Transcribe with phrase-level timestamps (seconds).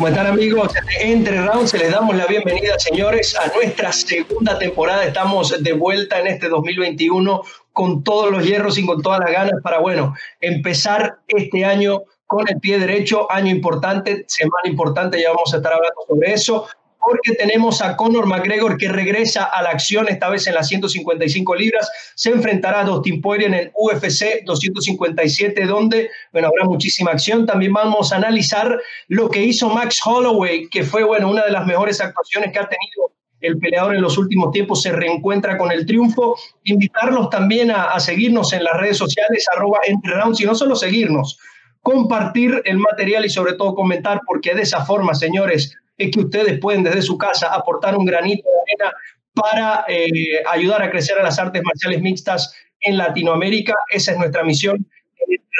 [0.00, 0.72] ¿Cómo están amigos?
[0.98, 5.04] Entre Rounds les damos la bienvenida, señores, a nuestra segunda temporada.
[5.04, 7.42] Estamos de vuelta en este 2021
[7.74, 12.48] con todos los hierros y con todas las ganas para, bueno, empezar este año con
[12.48, 16.66] el pie derecho, año importante, semana importante, ya vamos a estar hablando sobre eso
[17.00, 21.54] porque tenemos a Conor McGregor que regresa a la acción, esta vez en las 155
[21.54, 21.90] libras.
[22.14, 27.46] Se enfrentará a Dustin Poirier en el UFC 257, donde bueno, habrá muchísima acción.
[27.46, 31.66] También vamos a analizar lo que hizo Max Holloway, que fue bueno, una de las
[31.66, 33.10] mejores actuaciones que ha tenido
[33.40, 36.36] el peleador en los últimos tiempos se reencuentra con el triunfo.
[36.64, 41.38] Invitarlos también a, seguirnos en las redes sociales, arroba entre rounds, y no solo seguirnos,
[41.80, 46.58] compartir el material y sobre todo comentar, porque de esa forma, señores, es que ustedes
[46.58, 48.96] pueden desde su casa aportar un granito de arena
[49.34, 53.74] para eh, ayudar a crecer a las artes marciales mixtas en Latinoamérica.
[53.90, 54.86] Esa es nuestra misión.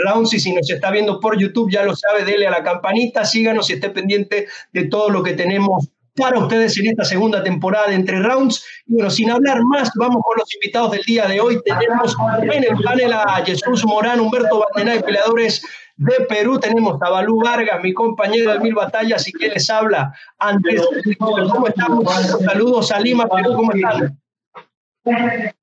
[0.05, 3.25] Rounds, y si nos está viendo por YouTube, ya lo sabe, dele a la campanita,
[3.27, 7.89] síganos y esté pendiente de todo lo que tenemos para ustedes en esta segunda temporada
[7.89, 8.65] de Entre Rounds.
[8.87, 11.61] Y bueno, sin hablar más, vamos con los invitados del día de hoy.
[11.65, 15.63] Tenemos en el panel a Jesús Morán, Humberto Bandenay, peleadores
[16.01, 20.15] de Perú tenemos a Balú Vargas, mi compañero de Mil Batallas, y que les habla,
[20.39, 20.83] Andrés.
[21.19, 22.05] ¿Cómo estamos?
[22.43, 24.19] Saludos a Lima, Perú, ¿cómo están?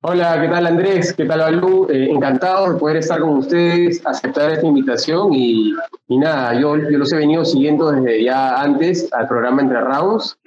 [0.01, 1.13] Hola, ¿qué tal Andrés?
[1.13, 1.87] ¿Qué tal Balú?
[1.89, 5.73] Eh, encantado de poder estar con ustedes, aceptar esta invitación y,
[6.07, 10.37] nada, yo, yo los he venido siguiendo desde ya antes al programa Entre Rounds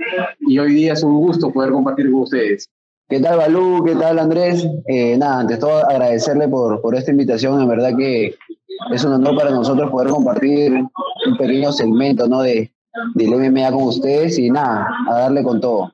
[0.41, 2.69] y hoy día es un gusto poder compartir con ustedes.
[3.09, 3.83] ¿Qué tal Balú?
[3.85, 4.65] ¿Qué tal Andrés?
[4.87, 8.37] Eh, nada, antes todo agradecerle por, por esta invitación, en verdad que
[8.93, 12.43] es un honor para nosotros poder compartir un pequeño segmento ¿no?
[12.43, 12.73] de,
[13.15, 15.93] del MMA con ustedes y nada, a darle con todo.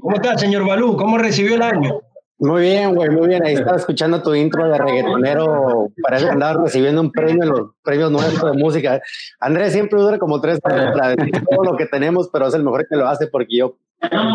[0.00, 0.96] ¿Cómo está, señor Balú?
[0.96, 2.00] ¿Cómo recibió el año?
[2.38, 3.44] Muy bien, güey, muy bien.
[3.44, 5.88] Ahí estaba escuchando tu intro de reggaetonero.
[6.02, 9.00] Parece que andabas recibiendo un premio en los premios nuestros de música.
[9.40, 12.86] Andrés siempre dura como tres para decir todo lo que tenemos, pero es el mejor
[12.88, 13.76] que lo hace porque yo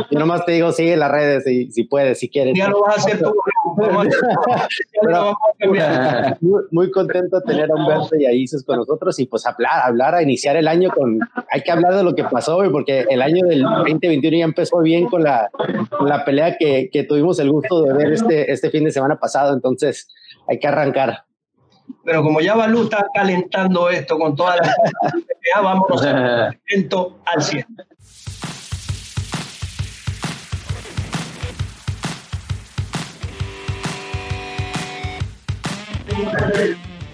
[0.09, 2.57] yo nomás te digo, sigue las redes si, si puedes, si quieres.
[2.57, 3.33] Ya lo vas a hacer tú.
[6.71, 10.15] muy, contento de tener a Humberto y a Isis con nosotros y pues hablar, hablar,
[10.15, 11.19] a iniciar el año con,
[11.51, 15.07] hay que hablar de lo que pasó, porque el año del 2021 ya empezó bien
[15.07, 15.49] con la,
[16.01, 19.53] la pelea que, que, tuvimos el gusto de ver este, este fin de semana pasado,
[19.53, 20.09] entonces
[20.47, 21.23] hay que arrancar.
[22.03, 24.63] Pero como ya Balú está calentando esto con toda la...
[25.61, 26.57] vámonos al
[27.39, 27.65] 100.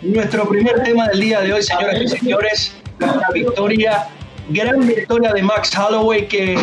[0.02, 4.08] Nuestro primer tema del día de hoy, señoras y señores, la victoria,
[4.50, 6.56] gran victoria de Max Holloway que,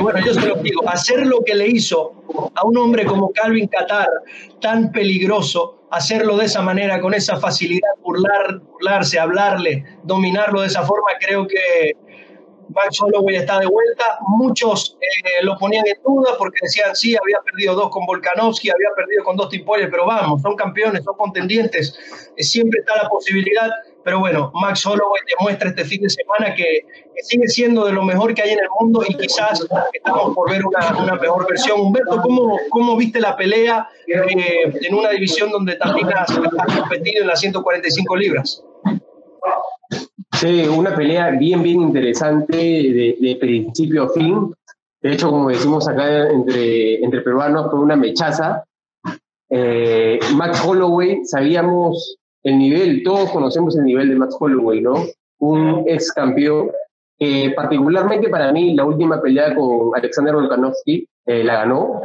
[0.00, 2.12] bueno, yo se lo digo, hacer lo que le hizo
[2.54, 4.08] a un hombre como Calvin Qatar,
[4.60, 10.82] tan peligroso, hacerlo de esa manera, con esa facilidad, burlar, burlarse, hablarle, dominarlo de esa
[10.82, 11.96] forma, creo que
[12.74, 14.18] Max Holloway está de vuelta.
[14.36, 18.88] Muchos eh, lo ponían en duda porque decían, sí, había perdido dos con Volkanovski, había
[18.96, 21.94] perdido con dos Poirier, pero vamos, son campeones, son contendientes,
[22.36, 23.70] eh, siempre está la posibilidad.
[24.04, 26.86] Pero bueno, Max Holloway demuestra este fin de semana que,
[27.22, 30.66] sigue siendo de lo mejor que hay en el mundo y quizás estamos por ver
[30.66, 31.80] una, una mejor versión.
[31.80, 37.22] Humberto, ¿cómo, cómo viste la pelea eh, en una división donde también has, has competido
[37.22, 38.64] en las 145 libras?
[40.42, 44.52] Sí, una pelea bien, bien interesante de, principio a fin.
[45.00, 48.64] De hecho, como decimos acá entre, entre peruanos, fue una mechaza.
[49.48, 54.94] Eh, Max Holloway, sabíamos el nivel, todos conocemos el nivel de Max Holloway, ¿no?
[55.38, 56.72] Un ex campeón.
[57.54, 62.00] particularmente para mí, la última pelea con Alexander Volkanovski eh, la ganó.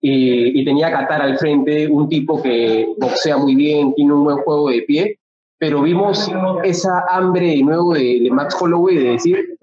[0.00, 4.24] Y, y tenía a Qatar al frente, un tipo que boxea muy bien, tiene un
[4.24, 5.19] buen juego de pie
[5.60, 6.26] pero vimos
[6.64, 9.58] esa hambre de nuevo de, Max Holloway de decir,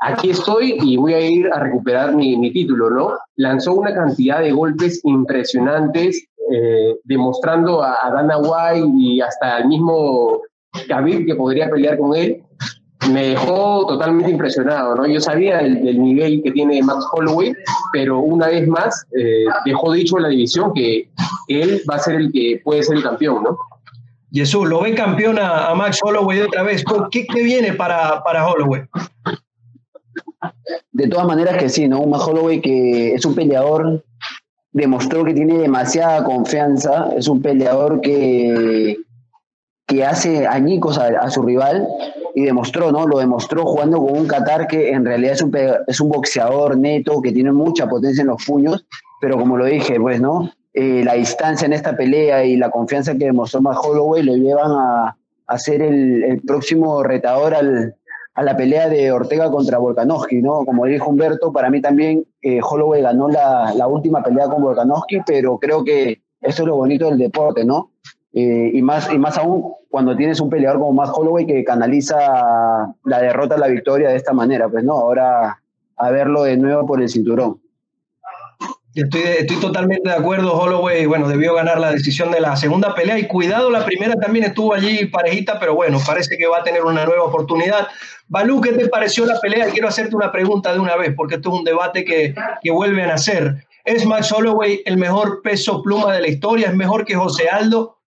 [0.00, 3.10] aquí estoy y voy a ir a recuperar mi, mi título, ¿no?
[3.36, 10.40] Lanzó una cantidad de golpes impresionantes, eh, demostrando a, Dana White y hasta el mismo
[10.88, 12.42] Khabib que podría pelear con él.
[13.12, 15.06] Me dejó totalmente impresionado, ¿no?
[15.06, 17.52] Yo sabía del, nivel que tiene Max Holloway,
[17.92, 21.10] pero una vez más eh, dejó dicho en la división que
[21.48, 23.58] él va a ser el que puede ser el campeón, ¿no?
[24.34, 26.84] Jesús, ¿lo ve campeón a, Max Holloway otra vez?
[27.12, 28.82] ¿Qué, viene para, para, Holloway?
[30.90, 32.00] De todas maneras que sí, ¿no?
[32.00, 34.04] Un Max Holloway que es un peleador,
[34.72, 38.96] demostró que tiene demasiada confianza, es un peleador que,
[39.86, 41.86] que hace añicos a, su rival
[42.34, 43.06] y demostró, ¿no?
[43.06, 45.56] Lo demostró jugando con un Qatar que en realidad es un,
[45.86, 48.84] es un boxeador neto, que tiene mucha potencia en los puños,
[49.20, 50.50] pero como lo dije, pues, ¿no?
[50.74, 54.72] Eh, la distancia en esta pelea y la confianza que demostró más Holloway lo llevan
[54.72, 55.16] a,
[55.46, 57.94] a ser el, próximo retador al,
[58.34, 60.64] a la pelea de Ortega contra Volkanovski, ¿no?
[60.64, 65.20] Como dijo Humberto, para mí también eh, Holloway ganó la, la, última pelea con Volkanovski,
[65.24, 67.90] pero creo que eso es lo bonito del deporte, ¿no?
[68.32, 72.18] Eh, y, más, y más aún cuando tienes un peleador como Matt Holloway que canaliza
[73.04, 75.60] la derrota la victoria de esta manera, pues no, ahora
[75.96, 77.60] a verlo de nuevo por el cinturón.
[78.94, 83.26] Estoy, totalmente de acuerdo, Holloway, bueno, debió ganar la decisión de la segunda pelea y
[83.26, 87.04] cuidado, la primera también estuvo allí parejita, pero bueno, parece que va a tener una
[87.04, 87.88] nueva oportunidad.
[88.28, 89.66] Balú, ¿qué te pareció la pelea?
[89.70, 93.02] Quiero hacerte una pregunta de una vez, porque esto es un debate que, que vuelve
[93.02, 93.66] a nacer.
[93.84, 96.68] ¿Es Max Holloway el mejor peso pluma de la historia?
[96.68, 97.98] ¿Es mejor que José Aldo?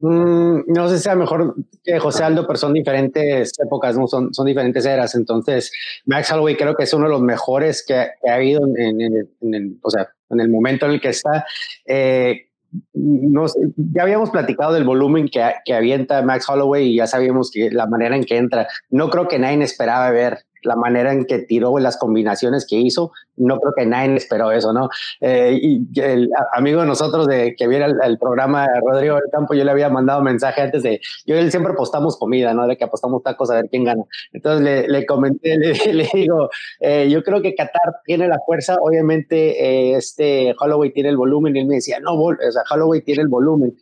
[0.00, 4.06] Mm, no sé si sea mejor que José Aldo, pero son diferentes épocas, ¿no?
[4.06, 5.14] son, son diferentes eras.
[5.14, 5.72] Entonces,
[6.04, 9.90] Max Holloway creo que es uno de los mejores que, ha habido en, el, o
[9.90, 11.46] sea, en el momento en el que está.
[11.86, 12.48] Eh,
[12.92, 17.86] ya habíamos platicado del volumen que, que, avienta Max Holloway y ya sabíamos que la
[17.86, 18.68] manera en que entra.
[18.90, 23.12] No creo que nadie esperaba ver la manera en que tiró las combinaciones que hizo,
[23.36, 24.88] no creo que nadie esperó eso, ¿no?
[25.20, 29.64] Eh, y el amigo de nosotros de que viera el, programa Rodrigo del Campo, yo
[29.64, 32.66] le había mandado mensaje antes de, yo y él siempre apostamos comida, ¿no?
[32.66, 34.02] De que apostamos tacos a ver quién gana.
[34.32, 35.56] Entonces le, le comenté,
[35.92, 41.10] le, digo, eh, yo creo que Qatar tiene la fuerza, obviamente eh, este Holloway tiene
[41.10, 43.76] el volumen, y él me decía, no, o sea, Holloway tiene el volumen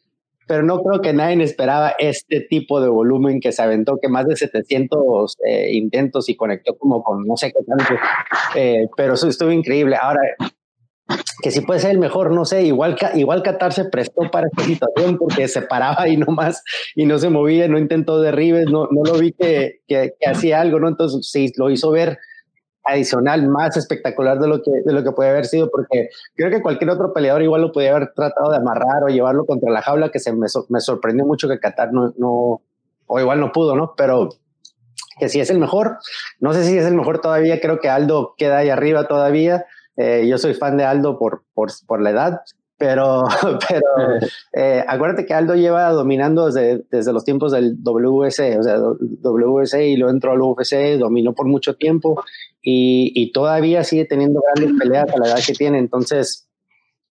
[0.47, 4.27] pero no creo que nadie esperaba este tipo de volumen que se aventó, que más
[4.27, 7.95] de 700 eh, intentos y conectó como con no sé qué tanto,
[8.55, 9.97] eh, pero eso estuvo increíble.
[10.01, 10.21] Ahora,
[11.43, 14.65] que si puede ser el mejor, no sé, igual, igual Qatar se prestó para esta
[14.65, 16.63] situación porque se paraba ahí nomás
[16.95, 20.61] y no se movía, no intentó derribes, no, no lo vi que, que, que hacía
[20.61, 20.89] algo, ¿no?
[20.89, 22.19] Entonces sí, lo hizo ver
[22.85, 26.63] adicional más espectacular de lo que de lo que puede haber sido porque creo que
[26.63, 30.11] cualquier otro peleador igual lo podía haber tratado de amarrar o llevarlo contra la jaula
[30.11, 32.61] que se me, me sorprendió mucho que Qatar no, no
[33.07, 34.29] o igual no pudo no pero
[35.19, 35.99] que si es el mejor
[36.41, 39.65] no sé si es el mejor todavía creo que Aldo queda ahí arriba todavía.
[39.97, 42.41] Eh, yo soy fan de Aldo por, por, por la edad
[42.85, 43.25] pero,
[43.69, 43.87] pero
[44.53, 49.89] eh, acuérdate que Aldo lleva dominando desde, desde los tiempos del WC, o sea, WC
[49.89, 52.23] y lo entró al UFC, dominó por mucho tiempo
[52.63, 55.79] y, y, todavía sigue teniendo grandes peleas a la edad que tiene.
[55.79, 56.47] Entonces,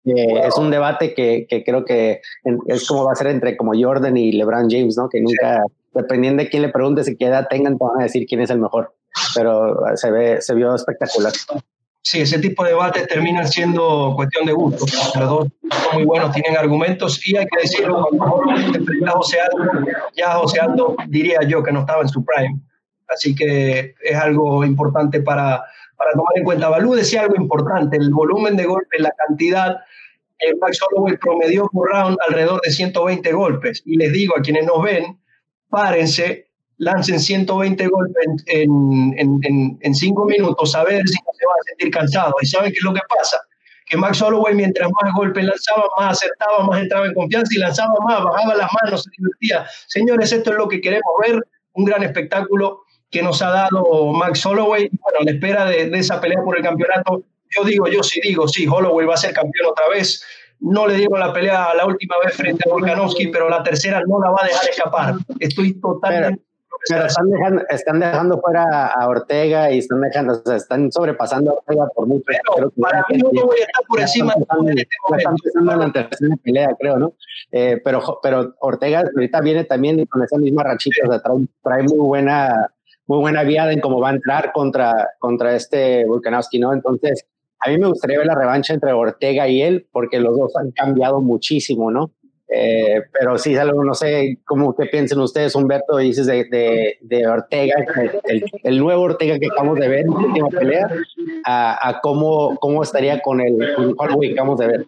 [0.06, 2.22] eh, es un debate que, que, creo que
[2.68, 5.10] es como va a ser entre como Jordan y LeBron James, ¿no?
[5.10, 8.26] Que nunca, dependiendo de quién le pregunte si qué edad tengan, te van a decir
[8.28, 8.94] quién es el mejor.
[9.36, 11.34] Pero se, ve, se vio espectacular
[12.04, 14.86] sí, ese tipo de debates terminan siendo cuestión de gusto.
[15.20, 20.34] Los dos son muy buenos, tienen argumentos y hay que decirlo, cuando José Aldo, ya
[20.34, 22.60] José Aldo diría yo que no estaba en su prime.
[23.08, 25.64] Así que es algo importante para,
[25.96, 26.70] para tomar en cuenta.
[26.70, 29.78] Balú decía algo importante, el volumen de golpes, la cantidad.
[30.40, 33.82] El Max Holloway promedió por round alrededor de 120 golpes.
[33.86, 35.20] Y les digo a quienes nos ven,
[35.70, 36.48] párense,
[36.84, 41.64] lancen 120 golpes en, en, en, cinco minutos a ver si no se van a
[41.68, 42.36] sentir cansados.
[42.42, 43.38] ¿Y saben qué es lo que pasa?
[43.86, 47.94] Que Max Holloway, mientras más golpes lanzaba, más acertaba, más entraba en confianza y lanzaba
[48.06, 49.66] más, bajaba las manos, se divertía.
[49.88, 51.42] Señores, esto es lo que queremos ver,
[51.74, 54.90] un gran espectáculo que nos ha dado Max Holloway.
[55.02, 57.24] Bueno, a la espera de, de esa pelea por el campeonato,
[57.56, 60.24] yo digo, yo sí digo, sí, Holloway va a ser campeón otra vez.
[60.60, 64.20] No le dieron la pelea la última vez frente a Volkanovski, pero la tercera no
[64.20, 65.16] la va a dejar escapar.
[65.40, 66.42] Estoy totalmente
[66.90, 71.52] pero están dejando, están dejando fuera a Ortega y están dejando, o sea, están sobrepasando
[71.52, 72.24] a Ortega por mucho.
[72.56, 75.92] Pero para mí no voy a estar por encima de este Están empezando en la
[75.92, 77.14] tercera pelea, creo, ¿no?
[77.52, 81.22] Eh, pero, pero Ortega ahorita viene también con esa misma rachita, o sea,
[81.64, 82.70] trae, muy buena
[83.06, 86.72] muy buena viada en cómo va a entrar contra, contra este Volkanovski, ¿no?
[86.72, 87.26] Entonces,
[87.60, 90.72] a mí me gustaría ver la revancha entre Ortega y él, porque los dos han
[90.72, 92.12] cambiado muchísimo, ¿no?
[92.56, 97.74] Eh, pero sí, algo, no sé cómo que piensen ustedes, Humberto, dices de, de, Ortega,
[98.64, 100.88] el, nuevo Ortega que acabamos de ver en la última pelea,
[101.46, 104.86] a, cómo, cómo estaría con el, que acabamos de ver.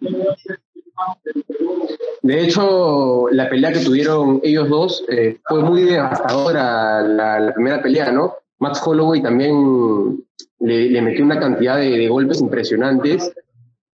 [2.22, 7.82] De hecho, la pelea que tuvieron ellos dos eh, fue muy devastadora la, la, primera
[7.82, 8.36] pelea, ¿no?
[8.60, 10.24] Max Holloway también
[10.60, 13.32] le, le metió una cantidad de, de golpes impresionantes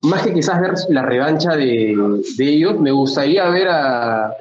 [0.03, 4.35] más que quizás ver la revancha de, de ellos, me gustaría ver a,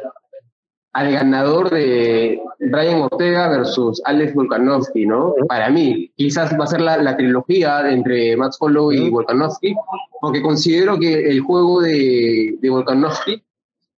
[0.94, 5.34] al ganador de Brian Ortega versus Alex Volkanovski, ¿no?
[5.48, 9.76] Para mí, quizás va a ser la, la trilogía entre Max Holloway y Volkanovski,
[10.20, 13.42] porque considero que el juego de, de Volkanovski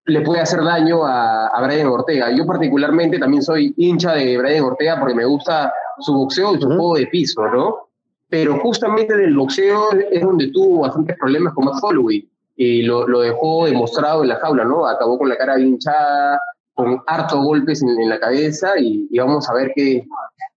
[0.07, 2.31] le puede hacer daño a, a, Brian Ortega.
[2.37, 6.67] Yo particularmente también soy hincha de Brian Ortega porque me gusta su boxeo y su
[6.67, 7.92] juego de piso, ¿no?
[8.33, 13.21] Pero justamente del boxeo es donde tuvo bastantes problemas con Max Holloway y lo, lo,
[13.21, 14.87] dejó demostrado en la jaula, ¿no?
[14.87, 16.41] Acabó con la cara hinchada,
[16.73, 20.07] con harto golpes en, la cabeza y, vamos a ver qué,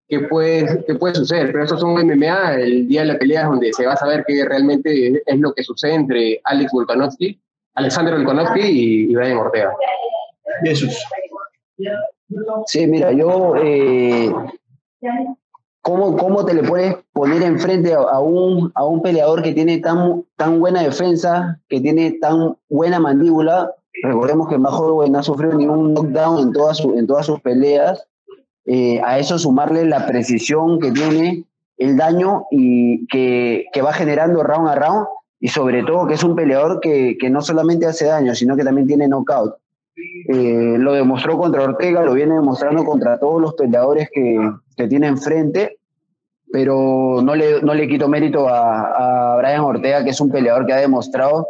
[0.08, 1.48] qué puede, qué puede suceder.
[1.48, 4.24] Pero eso son MMA, el día de la pelea es donde se va a saber
[4.26, 7.38] qué realmente es lo que sucede entre Alex Volkanovski,
[7.74, 9.74] Alexander Volkanovski y, y Brian Ortega.
[10.64, 10.98] Jesús.
[12.68, 14.32] Sí, mira, yo eh,
[15.86, 20.24] ¿Cómo, ¿Cómo, te le puedes poner enfrente a, un, a un peleador que tiene tan,
[20.36, 23.72] tan buena defensa, que tiene tan buena mandíbula?
[24.02, 28.04] Recordemos que Majo no ha sufrido ningún knockdown en todas, su, en todas sus peleas.
[28.66, 31.44] Eh, a eso sumarle la precisión que tiene,
[31.78, 35.06] el daño y que, que, va generando round a round
[35.40, 38.64] y sobre todo que es un peleador que, que no solamente hace daño, sino que
[38.64, 39.54] también tiene knockout.
[40.30, 44.40] Eh, lo demostró contra Ortega, lo viene demostrando contra todos los peleadores que,
[44.76, 45.78] que tiene enfrente,
[46.52, 50.66] pero no le, no le quito mérito a, a Brian Ortega, que es un peleador
[50.66, 51.48] que ha demostrado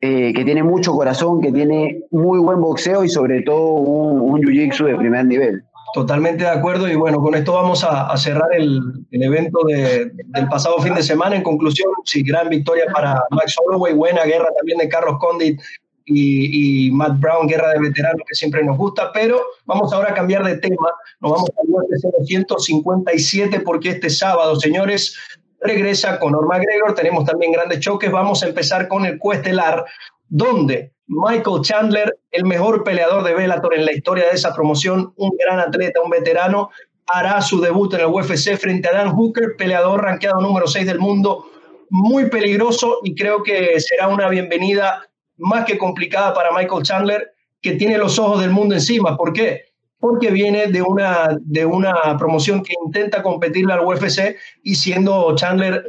[0.00, 4.40] eh, que tiene mucho corazón, que tiene muy buen boxeo y sobre todo un, un
[4.42, 5.62] jiu-jitsu de primer nivel.
[5.94, 8.78] Totalmente de acuerdo y bueno, con esto vamos a, cerrar el,
[9.10, 11.34] el evento de, del pasado fin de semana.
[11.34, 15.58] En conclusión, sí, gran victoria para Max Holloway, buena guerra también de Carlos Condit
[16.06, 20.14] y, y, Matt Brown, guerra de veteranos que siempre nos gusta, pero vamos ahora a
[20.14, 20.88] cambiar de tema,
[21.20, 25.18] nos vamos al UFC 157 porque este sábado, señores,
[25.60, 29.84] regresa Conor McGregor, tenemos también grandes choques, vamos a empezar con el cuestelar,
[30.28, 35.30] donde Michael Chandler, el mejor peleador de Bellator en la historia de esa promoción, un
[35.38, 36.70] gran atleta, un veterano,
[37.06, 40.98] hará su debut en el UFC frente a Dan Hooker, peleador rankeado número 6 del
[40.98, 41.46] mundo,
[41.90, 47.72] muy peligroso y creo que será una bienvenida más que complicada para Michael Chandler, que
[47.72, 49.16] tiene los ojos del mundo encima.
[49.16, 49.64] ¿Por qué?
[49.98, 55.86] Porque viene de una, de una promoción que intenta competirle al UFC y siendo Chandler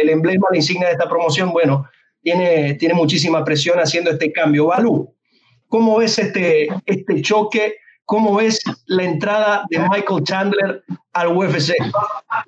[0.00, 1.88] el emblema, la insignia de esta promoción, bueno,
[2.22, 4.66] tiene, tiene muchísima presión haciendo este cambio.
[4.66, 5.14] Balú,
[5.68, 7.76] ¿cómo ves este, este choque?
[8.04, 11.74] ¿Cómo ves la entrada de Michael Chandler al UFC?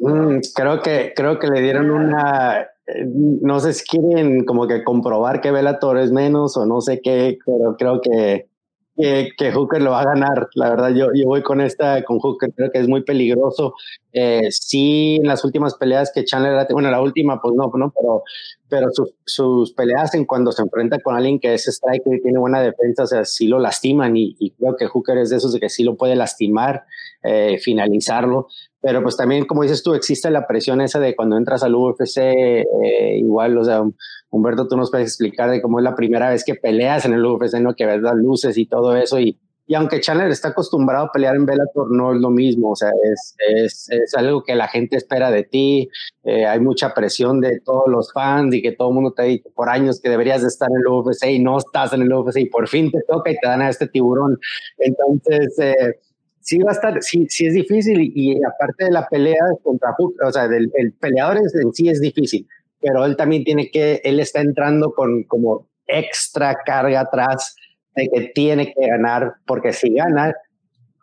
[0.01, 2.67] Mm, creo, que, creo que le dieron una
[3.05, 7.39] no sé si quieren como que comprobar que Bellator es menos o no sé qué,
[7.47, 8.49] pero creo que,
[8.97, 10.49] que, Hooker lo va a ganar.
[10.55, 13.75] La verdad, yo, yo voy con esta, con Hooker, creo que es muy peligroso.
[14.13, 18.23] Eh, sí, en las últimas peleas que Chandler, bueno, la última, pues no, no pero,
[18.69, 18.89] pero
[19.25, 23.05] sus, peleas en cuando se enfrenta con alguien que es striker y tiene buena defensa,
[23.05, 25.69] o sea, sí lo lastiman y, y creo que Hooker es de esos de que
[25.69, 26.85] sí lo puede lastimar,
[27.23, 28.49] eh, finalizarlo.
[28.83, 32.19] Pero pues también, como dices tú, existe la presión esa de cuando entras al UFC,
[32.19, 33.83] eh, igual, o sea,
[34.31, 37.25] Humberto, tú nos puedes explicar de cómo es la primera vez que peleas en el
[37.25, 37.77] UFC, ¿no?
[37.77, 39.21] Que ves las luces y todo eso.
[39.21, 42.73] Y, y aunque Chandler está acostumbrado a pelear en Bellator, no es lo mismo.
[42.73, 45.89] O sea, es, es, es algo que la gente espera de ti.
[46.25, 49.27] Eh, hay mucha presión de todos los fans y que todo el mundo te ha
[49.27, 52.13] dicho por años que deberías de estar en el UFC y no estás en el
[52.13, 54.39] UFC y por fin te toca y te dan a este tiburón.
[54.79, 56.01] Entonces, eh,
[56.43, 59.95] sí va a estar, sí, sí es difícil y, y aparte de la pelea contra
[59.99, 62.47] o sea, del, el peleador en sí es difícil,
[62.81, 67.57] pero él también tiene que, él está entrando con como extra carga atrás
[67.95, 70.35] de que tiene que ganar, porque si gana,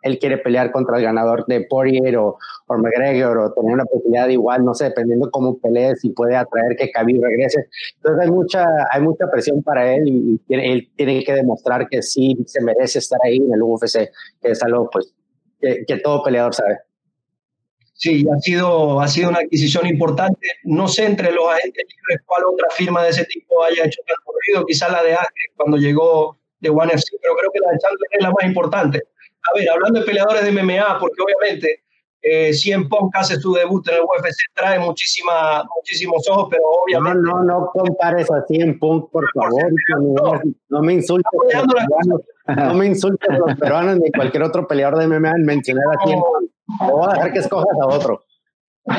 [0.02, 4.28] él quiere pelear contra el ganador de Poirier o, o McGregor o tener una posibilidad
[4.28, 7.66] igual, no sé, dependiendo cómo pelee, si puede atraer que Khabib regrese.
[7.96, 11.86] Entonces hay mucha, hay mucha presión para él y, y tiene, él tiene que demostrar
[11.88, 15.14] que sí se merece estar ahí en el UFC, que es algo pues
[15.60, 16.78] que, todo peleador sabe.
[17.92, 20.46] Sí, ha sido, ha sido una adquisición importante.
[20.64, 24.16] No sé entre los agentes libres cuál otra firma de ese tipo haya hecho tan
[24.24, 27.78] corrido, quizás la de Ángel cuando llegó de One FC, pero creo que la de
[27.78, 29.02] Chandler es la más importante.
[29.42, 31.82] A ver, hablando de peleadores de MMA, porque obviamente
[32.22, 37.20] eh, Cien Punk hace su debut en el UFC, trae muchísima, muchísimos ojos, pero obviamente...
[37.22, 41.30] No, no, no compares a Cien Punk, por favor, no, no me insultes.
[42.46, 46.18] No me insultes los peruanos ni cualquier otro peleador de MMA en mencionar a Cien
[46.18, 46.90] Punk.
[46.90, 48.22] Voy a dejar que escojas a otro.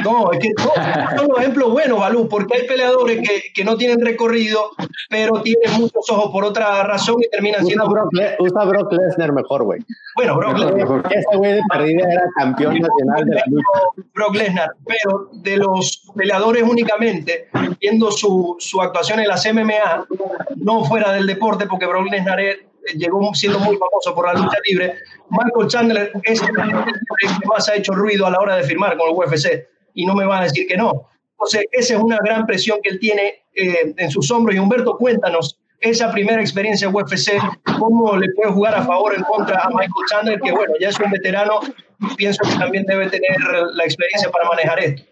[0.03, 3.75] No, es que no, son un ejemplo bueno, Balú, porque hay peleadores que, que, no
[3.77, 4.69] tienen recorrido,
[5.09, 7.85] pero tienen muchos ojos por otra razón y terminan siendo.
[7.85, 9.81] Usa Brock, Le usa Brock Lesnar mejor, güey.
[10.15, 11.03] Bueno, Brock Lesnar.
[11.11, 14.05] Ese güey de perdida era campeón nacional de la lucha.
[14.13, 20.05] Brock Lesnar, pero de los peleadores únicamente, viendo su, su actuación en las MMA,
[20.57, 22.39] no fuera del deporte, porque Brock Lesnar
[22.95, 24.95] llegó siendo muy famoso por la lucha libre.
[25.29, 29.09] Michael Chandler es el que más ha hecho ruido a la hora de firmar con
[29.09, 31.09] el UFC y no me va a decir que no.
[31.31, 34.55] Entonces, esa es una gran presión que él tiene eh, en sus hombros.
[34.55, 37.31] Y Humberto, cuéntanos esa primera experiencia en UFC,
[37.79, 40.89] cómo le puede jugar a favor o en contra a Michael Chandler, que bueno, ya
[40.89, 41.59] es un veterano
[42.17, 43.37] pienso que también debe tener
[43.73, 45.03] la experiencia para manejar esto.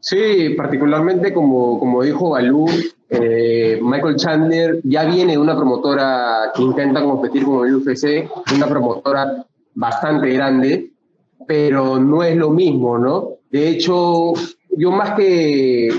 [0.00, 2.66] Sí, particularmente como, como dijo Balú,
[3.08, 8.66] eh, Michael Chandler ya viene de una promotora que intenta competir con el UFC, una
[8.66, 10.90] promotora bastante grande,
[11.46, 13.28] pero no es lo mismo, ¿no?
[13.50, 14.32] De hecho,
[14.76, 15.90] yo más que,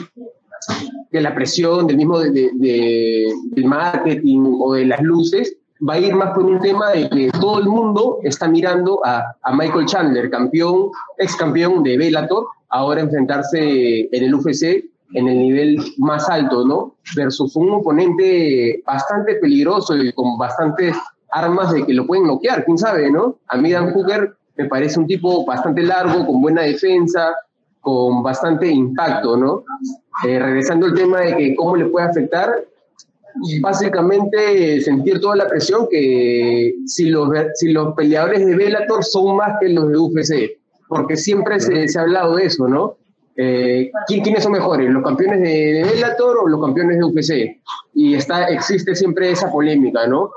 [1.11, 5.55] de la presión del mismo de, del marketing o de las luces,
[5.87, 9.35] va a ir más por un tema de que todo el mundo está mirando a,
[9.41, 15.37] a Michael Chandler, campeón, ex campeón de Bellator, ahora enfrentarse en el UFC en el
[15.37, 16.95] nivel más alto, ¿no?
[17.15, 20.95] Versus un oponente bastante peligroso y con bastantes
[21.31, 23.37] armas de que lo pueden noquear, quién sabe, ¿no?
[23.47, 27.35] A mí Dan Hooker me parece un tipo bastante largo, con buena defensa,
[27.79, 29.63] con bastante impacto, ¿no?
[30.27, 32.63] Eh, regresando al tema de que cómo le puede afectar,
[33.61, 39.57] básicamente sentir toda la presión que si los, si los peleadores de Bellator son más
[39.59, 40.62] que los de UFC,
[40.93, 42.97] porque siempre se, se ha hablado de eso, ¿no?
[43.35, 47.61] Eh, ¿Quiénes son mejores, los campeones de, Bellator o los campeones de UFC?
[47.93, 50.29] Y está, existe siempre esa polémica, ¿no?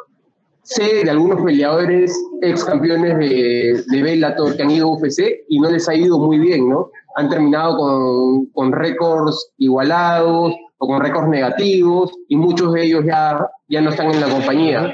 [0.62, 5.60] Sé de algunos peleadores ex campeones de, de Bellator que han ido a UFC y
[5.60, 6.90] no les ha ido muy bien, ¿no?
[7.16, 13.46] Han terminado con, con récords igualados o con récords negativos y muchos de ellos ya,
[13.68, 14.92] ya no están en la compañía.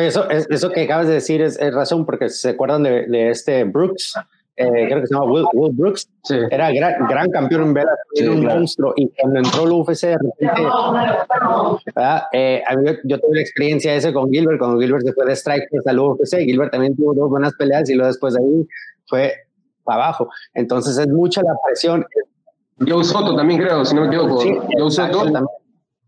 [0.00, 3.64] Eso, eso que acabas de decir es, es razón, porque se acuerdan de, de este
[3.64, 4.14] Brooks,
[4.56, 6.34] eh, creo que se llama Will, Will Brooks, sí.
[6.50, 8.60] era gran, gran, campeón en Bellator, sí, un claro.
[8.60, 10.62] monstruo, y cuando entró al UFC, de repente,
[12.32, 15.68] eh, yo, yo, tuve la experiencia ese con Gilbert, cuando Gilbert se fue de Strike
[15.86, 18.66] al UFC, Gilbert también tuvo dos buenas peleas, y luego después de ahí
[19.06, 19.34] fue
[19.84, 22.04] para abajo, entonces es mucha la presión.
[22.86, 25.61] Joe Soto también creo, si no me equivoco, sí, Joe Soto también.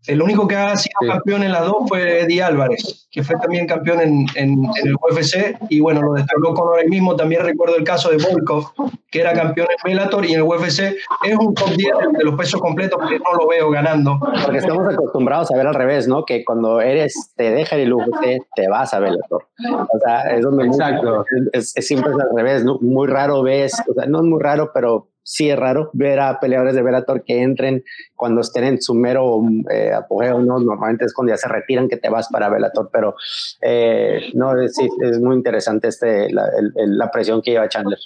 [0.07, 1.07] El único que ha sido sí.
[1.07, 4.95] campeón en las dos fue Eddie Álvarez, que fue también campeón en, en, en el
[4.95, 7.15] UFC y bueno, lo destacó con ahora mismo.
[7.15, 8.71] También recuerdo el caso de Volkov,
[9.09, 12.35] que era campeón en Bellator y en el UFC es un top 10 de los
[12.35, 14.19] pesos completos que no lo veo ganando.
[14.43, 16.25] Porque estamos acostumbrados a ver al revés, ¿no?
[16.25, 19.47] Que cuando eres, te deja el UFC, te vas a Bellator.
[19.71, 21.25] O sea, es donde Exacto.
[21.53, 22.77] Es, es, siempre es al revés, ¿no?
[22.81, 26.39] Muy raro ves, o sea, no es muy raro, pero sí es raro ver a
[26.39, 27.83] peleadores de Bellator que entren
[28.15, 30.59] cuando estén en su mero eh, apogeo, ¿no?
[30.59, 33.15] Normalmente es cuando ya se retiran que te vas para Bellator, pero
[33.61, 37.99] eh, no, es, es muy interesante este, la, el, la, presión que lleva Chandler.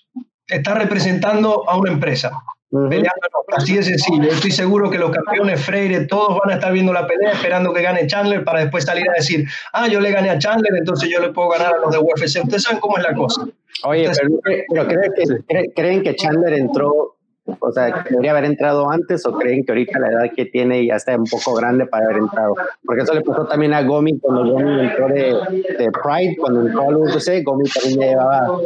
[0.48, 2.32] Está representando a una empresa.
[2.72, 2.90] Uh -huh.
[2.90, 3.28] Peleando,
[3.58, 4.30] así de sencillo.
[4.30, 7.82] Estoy seguro que los campeones Freire, todos van a estar viendo la pelea esperando que
[7.82, 11.20] gane Chandler para después salir a decir, ah, yo le gané a Chandler, entonces yo
[11.20, 12.44] le puedo ganar a los de UFC.
[12.44, 13.46] Ustedes saben cómo es la cosa.
[13.86, 17.16] Oye, Entonces, pero, pero ¿creen, que, ¿creen que Chandler entró,
[17.60, 20.96] o sea, debería haber entrado antes o creen que ahorita la edad que tiene ya
[20.96, 22.56] está un poco grande para haber entrado?
[22.86, 25.36] Porque eso le pasó también a Gomi cuando Gomi entró de,
[25.78, 28.60] de Pride, cuando entró al UFC, Gomi también ya llevaba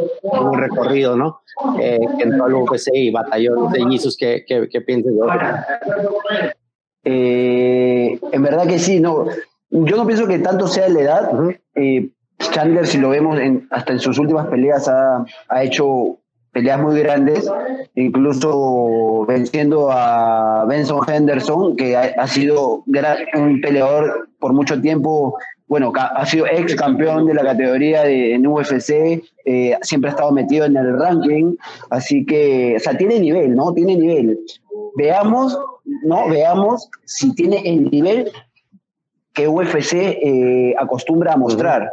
[0.50, 1.40] un recorrido, ¿no?
[1.80, 3.54] Eh, que entró al UFC y batalló.
[3.54, 5.26] No sé, Jesus, ¿qué, qué, qué piensas yo?
[7.04, 9.26] Eh, en verdad que sí, no.
[9.70, 11.30] Yo no pienso que tanto sea la edad.
[11.32, 11.60] Uh -huh.
[11.74, 16.18] eh, Chandler, si lo vemos en, hasta en sus últimas peleas, ha, ha, hecho
[16.52, 17.50] peleas muy grandes,
[17.94, 22.84] incluso venciendo a Benson Henderson, que ha, sido
[23.34, 28.46] un peleador por mucho tiempo, bueno, ha sido ex campeón de la categoría de, en
[28.46, 31.56] UFC, eh, siempre ha estado metido en el ranking,
[31.90, 33.72] así que, o sea, tiene nivel, ¿no?
[33.72, 34.38] Tiene nivel.
[34.96, 35.58] Veamos,
[36.04, 36.28] ¿no?
[36.28, 38.30] Veamos si tiene el nivel
[39.32, 41.90] que UFC eh, acostumbra a mostrar.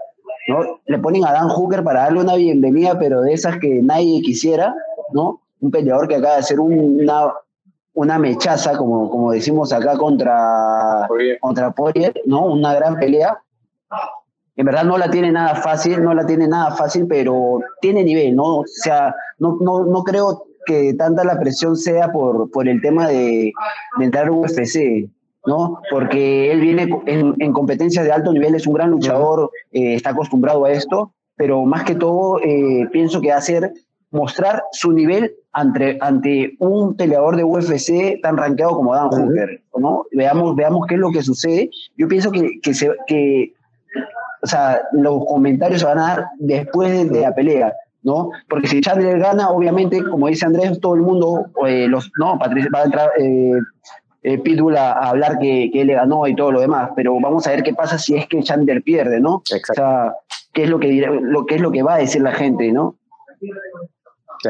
[0.86, 4.74] Le ponen a Dan Hooker para darle una bienvenida, pero de esas que nadie quisiera,
[5.14, 5.42] ¿no?
[5.60, 7.34] Un peleador que acaba de hacer una,
[7.94, 11.40] una mechaza, como, como decimos acá, contra Poirier.
[11.40, 12.46] contra Poirier, ¿no?
[12.46, 13.38] Una gran pelea.
[14.56, 18.36] En verdad no la tiene nada fácil, no la tiene nada fácil, pero tiene nivel,
[18.36, 18.60] ¿no?
[18.60, 23.08] O sea, no, no, no creo que tanta la presión sea por, por el tema
[23.08, 23.54] de,
[23.98, 25.10] de entrar a UFC.
[25.46, 25.80] ¿No?
[25.90, 30.12] Porque él viene en, en competencias de alto nivel, es un gran luchador, eh, está
[30.12, 33.74] acostumbrado a esto, pero más que todo eh, pienso que hacer
[34.12, 40.06] mostrar su nivel ante, ante un peleador de UFC tan rankeado como Dan Hooker, ¿no?
[40.12, 41.70] Veamos, veamos qué es lo que sucede.
[41.98, 43.54] Yo pienso que, que, se, que
[44.44, 47.74] o sea, los comentarios se van a dar después de, de la pelea.
[48.04, 48.32] ¿no?
[48.50, 52.70] Porque si Chandler gana, obviamente, como dice Andrés, todo el mundo, eh, los, no, Patricia,
[52.74, 53.54] va a entrar, eh,
[54.24, 57.20] eh, Pitbull a, a hablar que, que, él le ganó y todo lo demás, pero
[57.20, 59.42] vamos a ver qué pasa si es que Chandler pierde, ¿no?
[59.50, 59.72] Exacto.
[59.72, 60.14] O sea,
[60.54, 62.72] qué es lo que dirá, lo que es lo que va a decir la gente,
[62.72, 62.96] ¿no?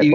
[0.00, 0.12] Y, y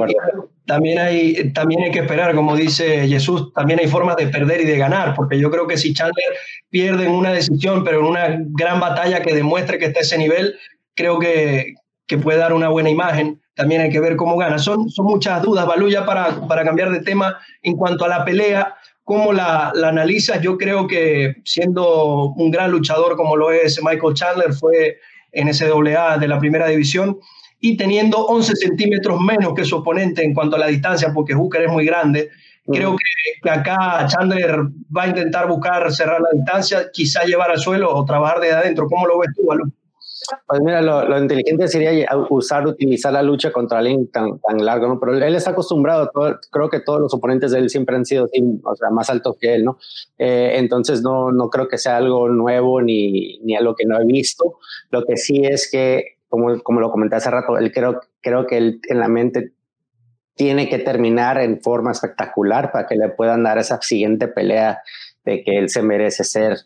[0.66, 4.66] también hay también hay que esperar, como dice Jesús, también hay formas de perder y
[4.66, 6.36] de ganar, porque yo creo que si Chandler
[6.70, 10.18] pierde en una decisión, pero en una gran batalla que demuestre que está a ese
[10.18, 10.56] nivel,
[10.94, 13.42] creo que, que puede dar una buena imagen.
[13.56, 14.60] También hay que ver cómo gana.
[14.60, 18.26] Son, son muchas dudas, Balú, ya para, para cambiar de tema en cuanto a la
[18.26, 18.76] pelea
[19.08, 24.14] cómo la, la, analizas, yo creo que siendo un gran luchador como lo es Michael
[24.14, 24.98] Chandler, fue
[25.32, 27.18] en SAA de la primera división,
[27.62, 31.62] y teniendo 11 centímetros menos que su oponente en cuanto a la distancia, porque Hooker
[31.62, 32.32] es muy grande.
[32.66, 32.98] Creo
[33.42, 34.60] que acá Chandler
[34.96, 38.88] va a intentar buscar cerrar la distancia, quizá llevar al suelo o trabajar desde adentro.
[38.90, 39.74] ¿Cómo lo ves tú, Alonso?
[40.48, 45.00] Pues mira, lo, inteligente sería usar, utilizar la lucha contra alguien tan, tan largo, ¿no?
[45.00, 46.12] Pero él está acostumbrado,
[46.52, 48.30] creo que todos los oponentes de él siempre han sido
[48.64, 49.78] o sea, más altos que él, ¿no?
[50.18, 54.06] Eh, entonces no, no creo que sea algo nuevo ni, ni algo que no he
[54.06, 54.60] visto.
[54.90, 58.58] Lo que sí es que, como, como lo comenté hace rato, él creo, creo que
[58.58, 59.54] él en la mente
[60.36, 64.82] tiene que terminar en forma espectacular para que le puedan dar esa siguiente pelea
[65.26, 66.60] de que él se merece ser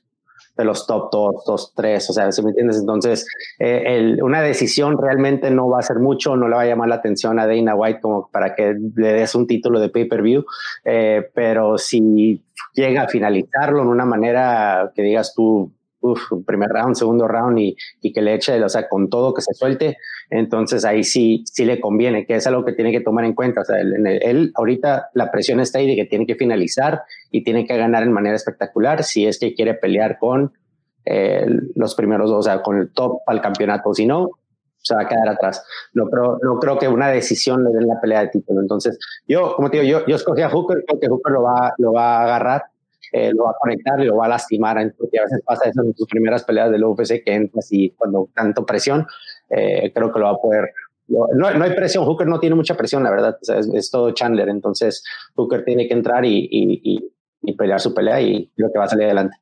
[0.57, 2.79] de los top 2, 2, 3, o sea, ¿sí me entiendes?
[2.79, 3.27] Entonces,
[3.59, 6.89] eh, el, una decisión realmente no va a ser mucho, no le va a llamar
[6.89, 10.45] la atención a Dana White como para que le des un título de pay-per-view,
[10.85, 16.95] eh, pero si llega a finalizarlo en una manera que digas tú, uf, primer round,
[16.95, 19.97] segundo round y, y, que le eche, o sea, con todo que se suelte,
[20.29, 23.61] entonces ahí sí, sí le conviene, que es algo que tiene que tomar en cuenta.
[23.61, 27.43] O sea, él, él, ahorita la presión está ahí de que tiene que finalizar y
[27.43, 30.53] tiene que ganar en manera espectacular si es que quiere pelear con
[31.05, 33.93] eh, los primeros dos, o sea, con el top al campeonato.
[33.93, 34.31] Si no,
[34.77, 35.63] se va a quedar atrás.
[35.93, 38.61] No creo, no creo que una decisión le den la pelea de título.
[38.61, 41.73] Entonces, yo, como te digo, yo, yo escogí a Hooker, creo que Hooker lo va,
[41.77, 42.63] lo va a agarrar
[43.11, 45.81] eh, lo va a conectar y lo va a lastimar, porque a veces pasa eso
[45.83, 49.05] en sus primeras peleas del UFC que entras y cuando tanto presión,
[49.49, 50.71] eh, creo que lo va a poder.
[51.07, 53.37] No, no, hay presión, Hooker no tiene mucha presión, la verdad,
[53.73, 55.03] es, todo Chandler, entonces
[55.35, 58.87] Hooker tiene que entrar y, y, y, pelear su pelea y creo que va a
[58.87, 59.35] salir adelante.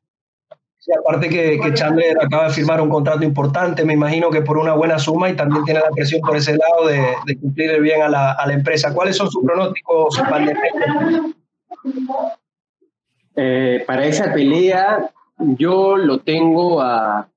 [0.78, 4.58] Sí, aparte que, que, Chandler acaba de firmar un contrato importante, me imagino que por
[4.58, 8.02] una buena suma y también tiene la presión por ese lado de, de cumplir bien
[8.02, 8.92] a la, a la empresa.
[8.92, 10.20] ¿Cuáles son sus pronósticos,
[13.36, 17.28] eh, para esa pelea yo lo tengo a...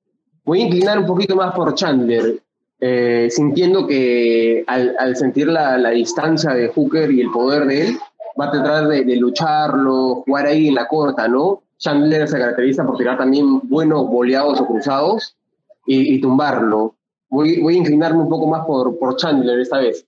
[0.46, 2.42] Voy a inclinar un poquito más por Chandler,
[2.82, 7.98] eh, sintiendo que al, sentir la, distancia de Hooker y el poder de él,
[8.40, 11.62] va a tratar de, lucharlo, jugar ahí en la corta, ¿no?
[11.78, 15.38] Chandler se caracteriza por tirar también buenos boleados o cruzados
[15.86, 16.96] y, tumbarlo.
[17.30, 20.06] Voy, voy, a inclinarme un poco más por, por Chandler esta vez.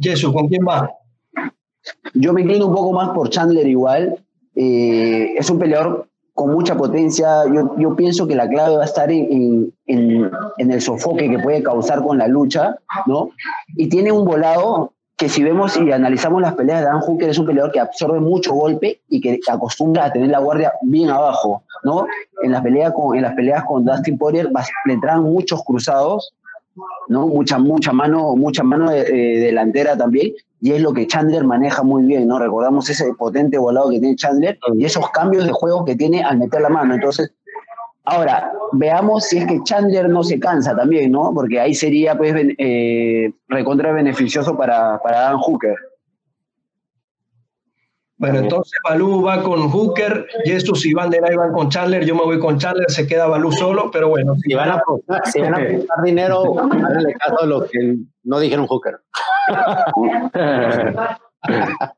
[0.00, 0.90] Jesús, ¿con quién va?
[2.14, 4.18] Yo me inclino un poco más por Chandler igual.
[4.54, 7.44] Eh, es un peleador con mucha potencia.
[7.46, 11.38] Yo, yo, pienso que la clave va a estar en, en, en, el sofoque que
[11.38, 13.30] puede causar con la lucha, ¿no?
[13.76, 17.38] Y tiene un volado que si vemos y analizamos las peleas de Dan Hooker, es
[17.38, 21.62] un peleador que absorbe mucho golpe y que acostumbra a tener la guardia bien abajo,
[21.84, 22.06] ¿no?
[22.42, 24.50] En las peleas con, en las peleas con Dustin Poirier
[24.86, 26.34] le traen muchos cruzados,
[27.08, 27.26] ¿no?
[27.26, 32.28] Mucha, mucha mano, mucha mano delantera también, y es lo que Chandler maneja muy bien,
[32.28, 32.38] ¿no?
[32.38, 36.38] Recordamos ese potente volado que tiene Chandler y esos cambios de juego que tiene al
[36.38, 36.94] meter la mano.
[36.94, 37.32] Entonces,
[38.04, 41.32] ahora, veamos si es que Chandler no se cansa también, ¿no?
[41.34, 45.74] Porque ahí sería, pues, eh, recontra beneficioso para, para Dan Hooker.
[48.22, 52.22] Bueno, entonces Balú va con Hooker, Jesús y Van der van con Chandler, yo me
[52.22, 54.36] voy con Chandler, se queda Balú solo, pero bueno.
[54.36, 58.38] Si van a apostar, si van a apostar dinero, háganle caso a los que no
[58.38, 59.00] dijeron Hooker.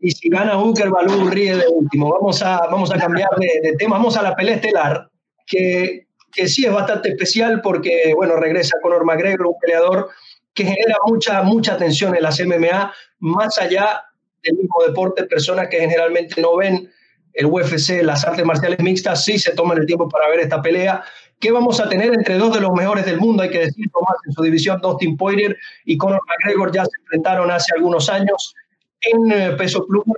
[0.00, 2.10] y si gana Hooker, Balú ríe de último.
[2.18, 5.10] Vamos a, vamos a cambiar de, tema, vamos a la pelea estelar,
[5.46, 10.08] que, que sí es bastante especial porque, bueno, regresa Conor McGregor, un peleador
[10.54, 14.04] que genera mucha, mucha atención en las MMA, más allá
[14.44, 16.90] el mismo deporte, personas que generalmente no ven
[17.32, 21.02] el UFC, las artes marciales mixtas, sí se toman el tiempo para ver esta pelea.
[21.40, 23.42] ¿Qué vamos a tener entre dos de los mejores del mundo?
[23.42, 27.50] Hay que decirlo más en su división, Dustin Poirier y Conor McGregor ya se enfrentaron
[27.50, 28.54] hace algunos años
[29.00, 30.14] en eh, peso pluma,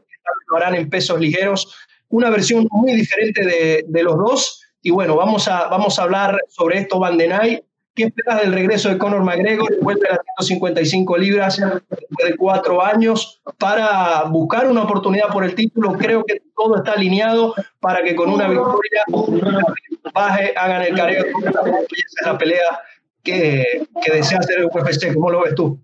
[0.49, 1.75] lo harán en pesos ligeros.
[2.09, 4.62] Una versión muy diferente de, de, los dos.
[4.83, 7.19] Y bueno, vamos a, vamos a hablar sobre esto, Van
[7.97, 9.81] ¿Qué esperas del regreso de Conor McGregor?
[9.81, 15.95] Vuelve a las 155 libras de cuatro años para buscar una oportunidad por el título.
[15.95, 19.03] Creo que todo está alineado para que con una victoria
[20.13, 21.25] baje, hagan el careo.
[21.25, 22.81] Esa es la pelea
[23.23, 25.15] que, que desea hacer el UFC.
[25.15, 25.81] ¿Cómo lo ves tú?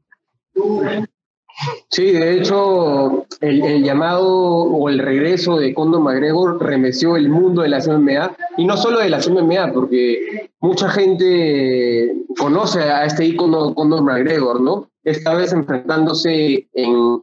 [1.88, 7.68] Sí, de hecho, el, llamado o el regreso de Condor McGregor remeció el mundo de
[7.68, 13.74] la MMA, y no solo de la MMA, porque mucha gente conoce a este ícono
[13.74, 14.90] Condor McGregor, ¿no?
[15.04, 17.22] Esta vez enfrentándose en,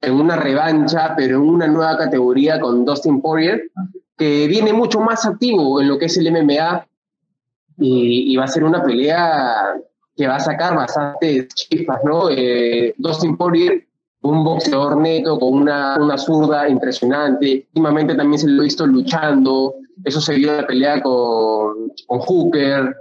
[0.00, 3.70] en una revancha, pero en una nueva categoría con Dustin Poirier,
[4.16, 6.86] que viene mucho más activo en lo que es el MMA,
[7.76, 9.74] y va a ser una pelea
[10.16, 12.30] que va a sacar bastantes chispas, ¿no?
[12.30, 13.86] Eh, Dustin Poirier,
[14.22, 17.66] un boxeador neto con una, una zurda impresionante.
[17.68, 19.74] Últimamente también se lo ha visto luchando.
[20.04, 22.96] Eso se vio en la pelea con, con Hooker.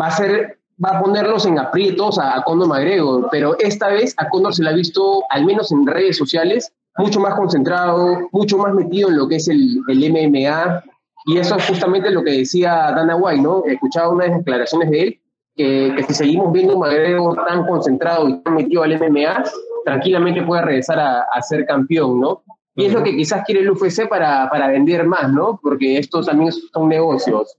[0.00, 4.14] Va a ser va a ponerlos en aprietos a, a Conor McGregor, pero esta vez
[4.16, 8.58] a Conor se le ha visto, al menos en redes sociales, mucho más concentrado, mucho
[8.58, 10.82] más metido en lo que es el, el MMA,
[11.26, 13.62] y eso es justamente lo que decía Dana White, ¿no?
[13.66, 15.20] Escuchaba una de las declaraciones de él,
[15.56, 19.44] que, que si seguimos viendo un McGregor tan concentrado y tan metido al MMA,
[19.84, 22.42] tranquilamente puede regresar a, a ser campeón, ¿no?
[22.76, 25.58] Y es lo que quizás quiere el UFC para, para vender más, ¿no?
[25.62, 27.56] Porque estos también son negocios.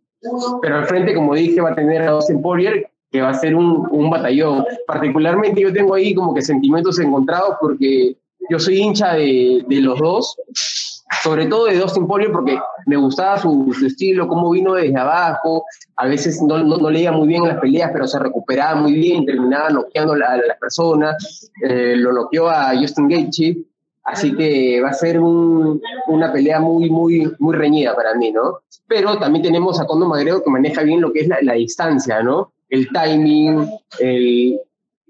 [0.62, 3.56] Pero al frente, como dije, va a tener a Austin Poirier, que va a ser
[3.56, 4.66] un, un batallón.
[4.88, 8.16] Particularmente yo tengo ahí como que sentimientos encontrados porque
[8.50, 10.36] yo soy hincha de, de los dos,
[11.24, 15.66] sobre todo de Dustin Poirier porque me gustaba su, estilo, cómo vino desde abajo,
[15.98, 19.26] a veces no, no, leía muy bien en las peleas, pero se recuperaba muy bien,
[19.26, 23.58] terminaba noqueando a la, las personas, eh, lo noqueó a Justin Gaethje,
[24.04, 28.60] así que va a ser un, una pelea muy, muy, muy reñida para mí, ¿no?
[28.88, 32.24] Pero también tenemos a Conor McGregor que maneja bien lo que es la, la distancia,
[32.24, 32.52] ¿no?
[32.70, 33.70] El timing,
[34.00, 34.60] el,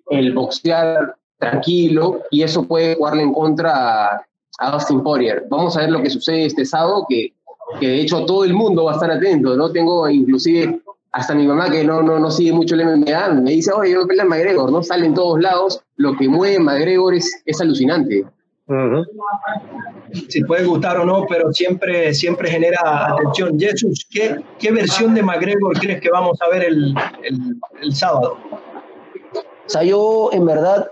[0.09, 4.25] el boxear tranquilo, y eso puede jugarle en contra a,
[4.61, 5.45] a Austin Poirier.
[5.49, 7.33] Vamos a ver lo que sucede este sábado, que,
[7.79, 9.71] que de hecho todo el mundo va a estar atento, ¿no?
[9.71, 13.71] Tengo inclusive hasta mi mamá que no, no, no sigue mucho el MMA, me dice,
[13.73, 14.81] oye, yo pelea McGregor, ¿no?
[14.81, 18.23] Sale en todos lados, lo que mueve McGregor es, es alucinante.
[18.67, 19.05] Uh -huh.
[20.29, 23.59] Si puede gustar o no, pero siempre, siempre genera atención.
[23.59, 28.37] Jesús, ¿qué, ¿qué versión de McGregor crees que vamos a ver el, el, el sábado?
[29.33, 30.91] O sea, yo en verdad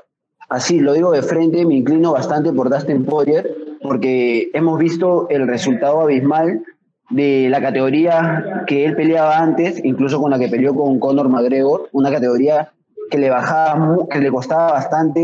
[0.50, 3.56] así lo digo de frente, me inclino bastante por Dustin Poirier,
[3.90, 6.64] porque hemos visto el resultado abismal
[7.10, 11.90] de la categoría que él peleaba antes, incluso con la que peleó con Conor McGregor,
[11.92, 12.72] una categoría
[13.10, 15.20] que le bajaba, que le costaba bastante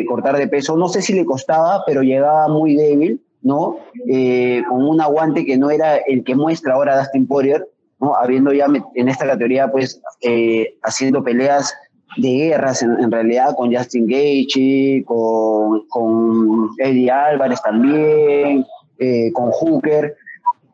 [0.00, 0.76] eh, cortar de peso.
[0.76, 3.76] No sé si le costaba, pero llegaba muy débil, ¿no?
[4.08, 7.68] Eh, con un aguante que no era el que muestra ahora Dustin Poirier,
[8.00, 8.16] ¿no?
[8.16, 11.72] Habiendo ya en esta categoría, pues, eh, haciendo peleas
[12.16, 18.64] de guerras en, realidad con Justin Gaethje, con, con Eddie Álvarez también,
[18.98, 20.16] eh, con Hooker.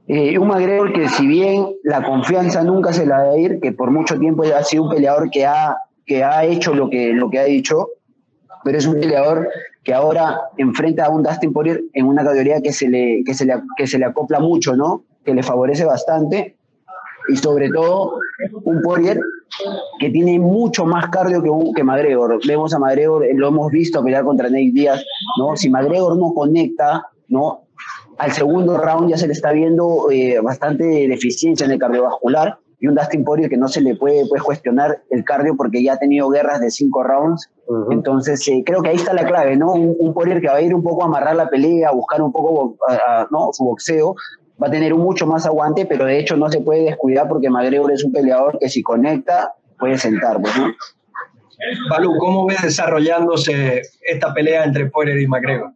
[0.07, 3.73] Eh, un McGregor que si bien la confianza nunca se la va a ir, que
[3.73, 7.29] por mucho tiempo ha sido un peleador que ha, que ha hecho lo que, lo
[7.29, 7.89] que ha dicho,
[8.65, 9.49] pero es un peleador
[9.85, 13.45] que ahora enfrenta a un Dustin Poirier en una categoría que se le, que se
[13.45, 15.05] le, que se le acopla mucho, ¿no?
[15.25, 16.57] que le favorece bastante
[17.29, 18.15] y sobre todo
[18.65, 19.21] un Poirier
[19.99, 22.41] que tiene mucho más cardio que, que McGregor.
[22.47, 25.05] Vemos a McGregor, lo hemos visto pelear contra Nate Díaz,
[25.39, 25.57] ¿no?
[25.57, 27.63] Si McGregor no conecta, ¿no?
[28.19, 32.87] Al segundo round ya se le está viendo eh, bastante deficiencia en el cardiovascular y
[32.87, 35.99] un Dustin Poirier que no se le puede, puede cuestionar el cardio porque ya ha
[35.99, 37.51] tenido guerras de cinco rounds.
[37.67, 37.93] Uh -huh.
[37.93, 39.73] Entonces, eh, creo que ahí está la clave, ¿no?
[39.73, 42.23] Un, un, Poirier que va a ir un poco a amarrar la pelea, a buscar
[42.23, 42.77] un poco
[43.31, 43.51] ¿no?
[43.53, 44.15] su boxeo,
[44.63, 47.51] va a tener un mucho más aguante, pero de hecho no se puede descuidar porque
[47.51, 50.73] McGregor es un peleador que si conecta puede sentar, pues, ¿no?
[51.91, 55.73] Balú, ¿cómo ves desarrollándose esta pelea entre Poirier y McGregor?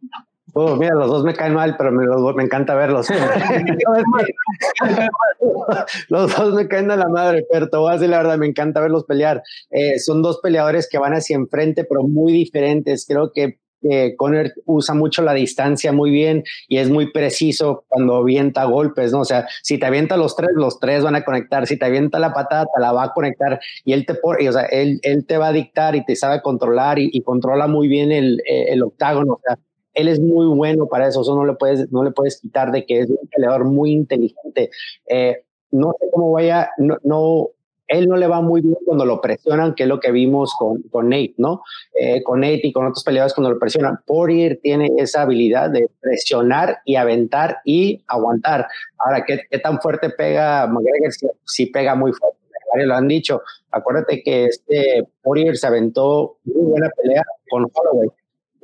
[0.55, 3.09] Oh, mira, los dos me caen mal, pero me, los, me encanta verlos.
[6.09, 8.47] los dos me caen a la madre, pero te voy a decir la verdad, me
[8.47, 9.42] encanta verlos pelear.
[9.71, 13.07] Eh, son dos peleadores que van hacia enfrente, pero muy diferentes.
[13.09, 18.16] Creo que eh, Conor usa mucho la distancia muy bien y es muy preciso cuando
[18.16, 19.21] avienta golpes, ¿no?
[19.21, 21.66] O sea, si te avienta los tres, los tres van a conectar.
[21.66, 24.53] Si te avienta la patada, te la va a conectar y él te, por, o
[24.53, 28.12] sea, él, él, te va a dictar y te sabe controlar y, controla muy bien
[28.12, 29.35] el, el octágono.
[29.35, 29.59] O sea,
[29.95, 32.85] él es muy bueno para eso, eso no le puedes, no le puedes quitar de
[32.85, 34.71] que es un peleador muy inteligente.
[35.07, 37.51] Eh, no sé cómo vaya, no,
[37.92, 40.83] él no le va muy bien cuando lo presionan, que es lo que vimos con,
[40.83, 41.62] con Nate, ¿no?
[41.98, 44.00] Eh, con Nate y con otros peleadores cuando lo presionan.
[44.07, 48.66] Poirier tiene esa habilidad de presionar y aventar y aguantar.
[48.98, 51.12] Ahora, ¿qué, qué tan fuerte pega McGregor?
[51.44, 52.38] Si, pega muy fuerte.
[52.72, 53.42] Varios lo han dicho.
[53.70, 58.09] Acuérdate que este Poirier se aventó muy buena pelea con Holloway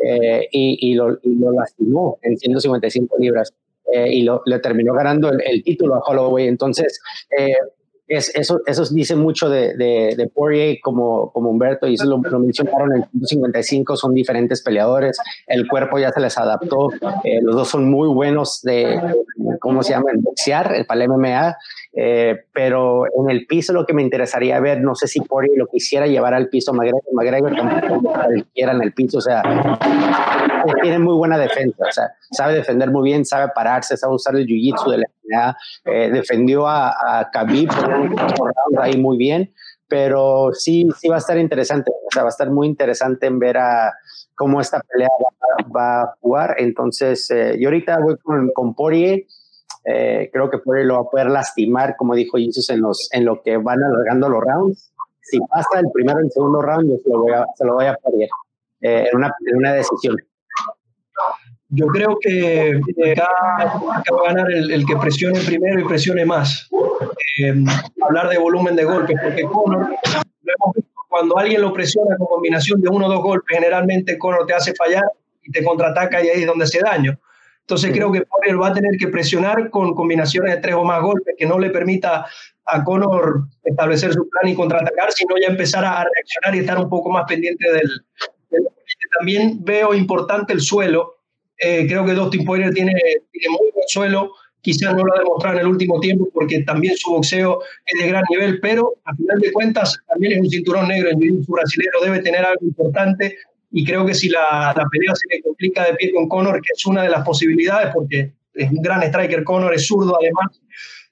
[0.02, 3.52] eh, y, y, lo, y, lo, lastimó en 155 libras
[3.92, 6.46] eh, y lo, le terminó ganando el, título a Holloway.
[6.48, 6.98] Entonces,
[8.08, 12.18] es, eso, eso dice mucho de, de, de, Poirier como, como Humberto, y eso lo,
[12.18, 16.90] lo mencionaron en 155, son diferentes peleadores, el cuerpo ya se les adaptó,
[17.24, 18.98] eh, los dos son muy buenos de,
[19.60, 21.56] ¿cómo se llama?, el boxear, para el MMA,
[21.92, 25.66] eh, pero en el piso lo que me interesaría ver, no sé si Poirier lo
[25.66, 28.12] quisiera llevar al piso, McGregor, McGregor tampoco
[28.54, 29.42] quiera en el piso, o sea,
[30.82, 34.46] tiene muy buena defensa, o sea, sabe defender muy bien, sabe pararse, sabe usar el
[34.46, 37.70] jiu-jitsu de la MMA, eh, defendió a, a Khabib
[38.80, 39.52] ahí muy bien,
[39.88, 43.38] pero sí, sí va a estar interesante, o sea, va a estar muy interesante en
[43.38, 43.92] ver a
[44.34, 49.24] cómo esta pelea va, va a jugar, entonces eh, yo ahorita voy con, con Poirier,
[49.84, 53.24] eh, creo que Poirier lo va a poder lastimar, como dijo Jesus, en, los, en
[53.24, 54.92] lo que van alargando los rounds.
[55.22, 57.74] si pasa el primero y el segundo round, yo se lo voy a, se lo
[57.74, 58.28] voy a perder
[58.82, 60.16] eh, en, una, en una decisión.
[61.70, 62.80] Yo creo que
[63.12, 66.68] acá, va a ganar el, que presione primero y presione más.
[67.38, 67.54] Eh,
[68.02, 69.90] hablar de volumen de golpes, porque Conor,
[71.08, 74.74] cuando alguien lo presiona con combinación de uno o dos golpes, generalmente Conor te hace
[74.74, 75.04] fallar
[75.42, 77.18] y te contraataca y ahí es donde hace daño.
[77.60, 81.02] Entonces creo que Poirier va a tener que presionar con combinaciones de tres o más
[81.02, 82.24] golpes que no le permita
[82.64, 86.88] a Conor establecer su plan y contraatacar, sino ya empezar a reaccionar y estar un
[86.88, 87.90] poco más pendiente del,
[88.50, 88.68] del
[89.18, 91.17] también veo importante el suelo
[91.58, 92.92] eh, creo que Dustin Poirier tiene,
[93.32, 96.96] tiene muy buen suelo, quizás no lo ha demostrado en el último tiempo porque también
[96.96, 100.88] su boxeo es de gran nivel, pero a final de cuentas también es un cinturón
[100.88, 101.10] negro.
[101.10, 103.36] En su brasileño, debe tener algo importante
[103.70, 106.72] y creo que si la, la, pelea se le complica de pie con Conor, que
[106.74, 110.60] es una de las posibilidades porque es un gran striker, Conor es zurdo además,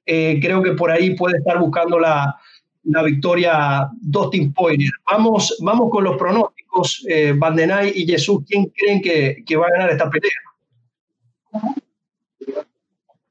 [0.07, 2.37] eh, creo que por ahí puede estar buscando la,
[2.85, 4.93] la victoria Dustin Poirier.
[5.11, 6.65] Vamos, vamos con los pronósticos,
[7.09, 10.31] eh, Bandenay y Jesús, ¿quién creen que, que, va a ganar esta pelea?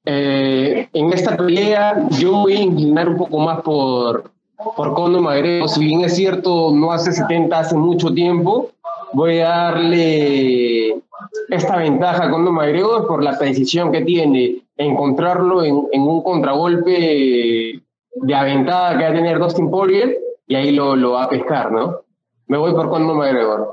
[0.05, 4.31] Eh, en esta pelea yo voy a inclinar un poco más por,
[4.75, 5.69] por Conor McGregor.
[5.69, 8.71] Si bien es cierto, no hace 70, hace mucho tiempo,
[9.13, 11.01] voy a darle
[11.49, 17.81] esta ventaja a Conor McGregor por la precisión que tiene, encontrarlo en, en un contragolpe
[18.15, 21.71] de aventada que va a tener Dustin Poirier y ahí lo, lo va a pescar,
[21.71, 22.04] ¿no?
[22.47, 23.71] Me voy por Conor McGregor.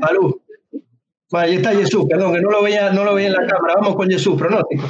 [0.00, 0.34] Salud.
[1.30, 3.74] Bueno, ahí está Jesús, perdón, que no lo veía, no lo veía en la cámara.
[3.76, 4.84] Vamos con Jesús, pronóstico.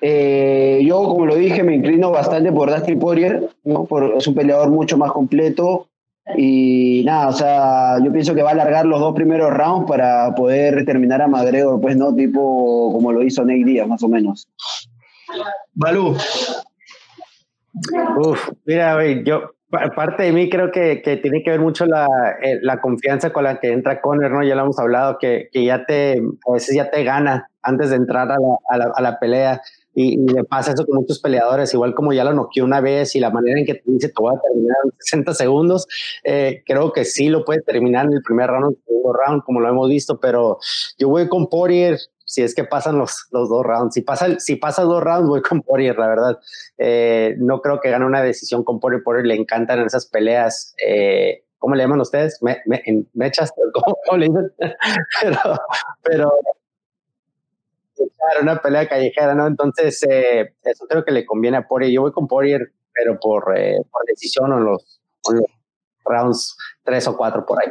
[0.00, 3.84] Eh, yo, como lo dije, me inclino bastante por Dustin Poirier, ¿no?
[3.84, 5.88] Por, es un peleador mucho más completo.
[6.36, 10.34] Y nada, o sea, yo pienso que va a alargar los dos primeros rounds para
[10.34, 12.14] poder terminar a McGregor, pues, ¿no?
[12.14, 14.48] Tipo como lo hizo Nate Díaz, más o menos.
[15.74, 16.16] Balú.
[18.16, 22.06] Uf, mira, yo, parte de mí creo que, que tiene que ver mucho la,
[22.42, 24.42] eh, la, confianza con la que entra Conner, ¿no?
[24.44, 27.96] Ya lo hemos hablado, que, que, ya te, a veces ya te gana antes de
[27.96, 29.62] entrar a la, a la, a la pelea.
[29.94, 33.14] Y, y, le pasa eso con muchos peleadores, igual como ya lo noqueó una vez
[33.14, 35.86] y la manera en que te dice te voy a terminar en 60 segundos,
[36.24, 39.42] eh, creo que sí lo puede terminar en el primer round, en el segundo round,
[39.44, 40.58] como lo hemos visto, pero
[40.98, 41.98] yo voy con Poirier,
[42.32, 43.92] si es que pasan los, los dos rounds.
[43.92, 46.40] Si pasa, si pasa dos rounds, voy con Poirier, la verdad.
[46.78, 49.02] Eh, no creo que gane una decisión con Poirier.
[49.02, 50.74] Poirier le encantan esas peleas.
[50.82, 52.42] Eh, ¿Cómo le llaman ustedes?
[52.42, 54.50] Me, me, mechas, ¿cómo, ¿cómo, le dicen?
[55.20, 55.60] pero,
[56.02, 56.32] pero
[58.40, 59.46] una pelea callejera, ¿no?
[59.46, 61.92] Entonces, eh, eso creo que le conviene a Poirier.
[61.92, 65.02] Yo voy con Poirier, pero por, eh, por decisión o los,
[66.06, 67.68] rounds tres o cuatro por ahí.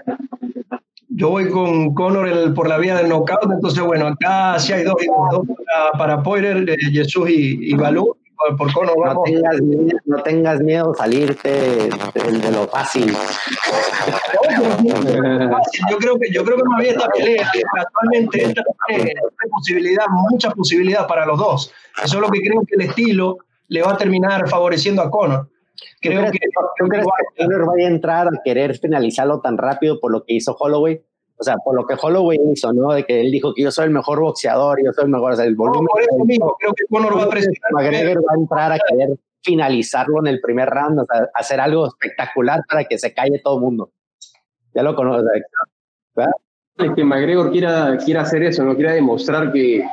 [1.14, 4.84] Yo voy con Conor el, por la vía del knockout, entonces bueno, acá sí hay
[4.84, 4.96] dos,
[5.32, 8.16] dos para, para Poirier, eh, Jesús y, y Balú.
[8.58, 9.24] Por, Conor no vamos.
[9.26, 9.56] Tengas,
[10.06, 13.14] no tengas miedo salirte de, de, lo fácil.
[15.92, 19.14] yo creo que yo creo que más bien esta pelea actualmente esta tiene
[19.52, 21.72] posibilidad, mucha posibilidad para los dos.
[22.04, 25.50] Eso es lo que creo que el estilo le va a terminar favoreciendo a Conor.
[26.02, 26.40] Creo que,
[26.78, 30.56] ¿tú crees que vaya a entrar a querer finalizarlo tan rápido por lo que hizo
[30.60, 31.02] Holloway?
[31.38, 32.94] O sea, por lo que Holloway hizo, ¿no?
[32.94, 35.36] De que él dijo que yo soy el mejor boxeador, yo soy el mejor, o
[35.36, 35.84] sea, el volumen.
[35.84, 37.72] No, por eso mismo, creo que Conor va a presionar.
[37.72, 39.10] McGregor va a entrar a querer
[39.44, 43.56] finalizarlo en el primer round, o sea, hacer algo espectacular para que se calle todo
[43.56, 43.92] el mundo.
[44.76, 45.26] Ya lo conoces,
[46.16, 46.34] ¿verdad?
[46.78, 49.84] Es que McGregor quiera, quiera hacer eso, no quiera demostrar que,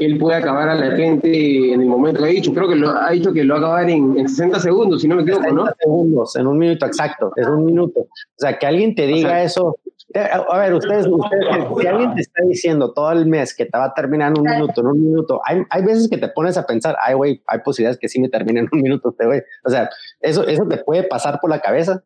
[0.00, 2.52] él puede acabar a la gente en el momento que ha dicho.
[2.52, 5.08] Creo que lo, ha dicho que lo va a acabar en, en 60 segundos, si
[5.08, 5.66] no me equivoco, ¿no?
[5.78, 8.00] segundos, en un minuto exacto, es un minuto.
[8.00, 9.76] O sea, que alguien te diga o sea, eso.
[10.14, 11.46] Eh, a ver, ustedes, ustedes,
[11.80, 14.46] si alguien te está diciendo todo el mes que te va a terminar en un
[14.46, 17.58] minuto, en un minuto, hay, hay veces que te pones a pensar, ay, güey, hay
[17.60, 19.42] posibilidades que sí me termine en un minuto, este güey.
[19.64, 22.02] O sea, eso, eso te puede pasar por la cabeza.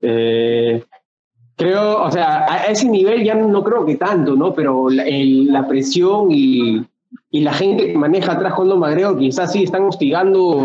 [0.00, 0.82] Eh,
[1.56, 4.54] creo, o sea, a ese nivel ya no creo que tanto, ¿no?
[4.54, 6.84] Pero la, el, la presión y,
[7.30, 10.64] y, la gente que maneja atrás con Don Magreo quizás sí están hostigando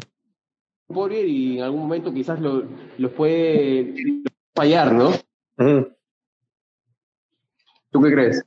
[0.93, 2.63] Poirier y en algún momento quizás lo,
[2.97, 3.93] lo puede
[4.55, 5.11] fallar, ¿no?
[5.57, 5.86] Mm.
[7.91, 8.43] ¿Tú qué crees?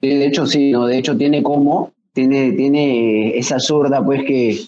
[0.00, 0.86] De hecho, sí, ¿no?
[0.86, 4.58] De hecho, tiene como, tiene, tiene esa zurda, pues, que,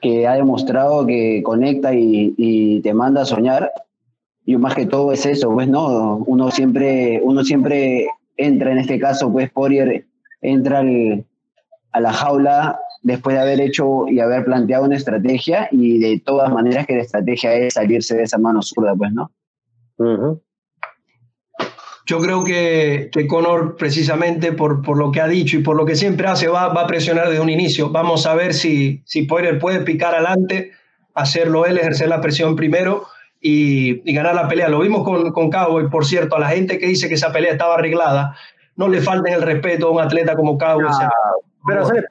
[0.00, 3.70] que ha demostrado que conecta y, y te manda a soñar
[4.48, 8.98] y más que todo es eso, pues no, uno siempre, uno siempre entra, en este
[8.98, 10.06] caso, pues Poirier
[10.40, 11.26] entra al,
[11.92, 16.50] a la jaula después de haber hecho y haber planteado una estrategia y de todas
[16.50, 19.30] maneras que la estrategia es salirse de esa mano zurda, pues, ¿no?
[19.98, 20.40] Uh -huh.
[22.06, 25.84] Yo creo que, que Conor, precisamente por, por, lo que ha dicho y por lo
[25.84, 27.90] que siempre hace, va, va a presionar desde un inicio.
[27.90, 30.72] Vamos a ver si, si Poirier puede picar adelante
[31.12, 33.04] hacerlo él, ejercer la presión primero
[33.40, 34.68] y, ganar la pelea.
[34.68, 37.52] Lo vimos con, con Cowboy, por cierto, a la gente que dice que esa pelea
[37.52, 38.36] estaba arreglada,
[38.76, 40.86] no le falten el respeto a un atleta como Cowboy.
[41.66, 42.04] pero eso le,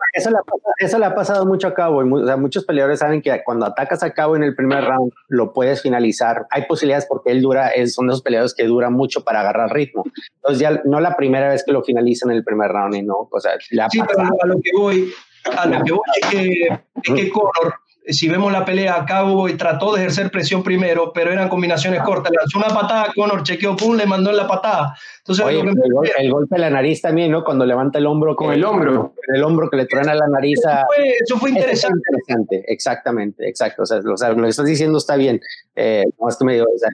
[0.79, 2.09] eso, le, ha pasado mucho a Cowboy.
[2.11, 5.53] O sea, muchos peleadores saben que cuando atacas a Cowboy en el primer round, lo
[5.53, 6.45] puedes finalizar.
[6.51, 9.71] Hay posibilidades porque él dura, es, son de esos peleadores que duran mucho para agarrar
[9.73, 10.03] ritmo.
[10.35, 13.29] Entonces, ya no la primera vez que lo finalizan en el primer round, y no,
[13.31, 15.13] o sea, sí, pero a lo que voy,
[15.57, 17.31] a lo que voy es que, es que
[18.09, 22.01] si vemos la pelea, a Cabo y trató de ejercer presión primero, pero eran combinaciones
[22.01, 22.31] cortas.
[22.31, 24.95] Le lanzó una patada, Conor chequeó, pum, le mandó en la patada.
[25.19, 25.45] Entonces,
[26.17, 27.43] el, golpe de la nariz también, ¿no?
[27.43, 28.35] Cuando levanta el hombro.
[28.35, 29.13] Con el hombro.
[29.27, 30.59] El hombro que le truena la nariz.
[30.59, 31.99] Eso fue, interesante.
[31.99, 32.63] interesante.
[32.67, 33.83] Exactamente, exacto.
[33.83, 35.41] O sea, lo, lo que estás diciendo está bien.
[35.75, 36.89] Eh, no es que me digo, o sea,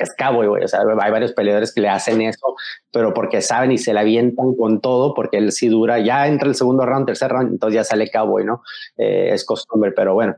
[0.00, 0.64] es, cowboy, güey.
[0.64, 2.56] O sea, hay varios peleadores que le hacen eso,
[2.92, 6.48] pero porque saben y se la avientan con todo, porque él sí dura, ya entra
[6.48, 8.62] el segundo round, tercer round, entonces ya sale cowboy, ¿no?
[8.96, 10.36] Eh, es costumbre, pero bueno,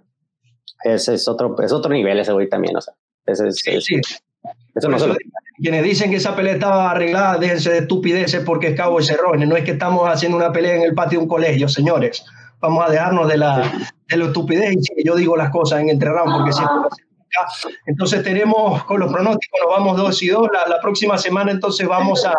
[0.85, 2.95] ese es otro, es otro nivel ese güey también, o sea,
[3.27, 4.01] ese es, sí,
[4.75, 5.15] Eso no se lo
[5.61, 9.45] quienes dicen que esa pelea estaba arreglada, déjense de estupideces porque es Cowboy Cerrone.
[9.45, 12.25] No es que estamos haciendo una pelea en el patio de un colegio, señores.
[12.61, 13.73] Vamos a dejarnos de la,
[14.09, 16.77] de la estupidez y yo digo las cosas en entre round porque siempre
[17.87, 20.49] entonces tenemos con los pronósticos, nos vamos dos y dos.
[20.67, 22.35] La, próxima semana entonces vamos a,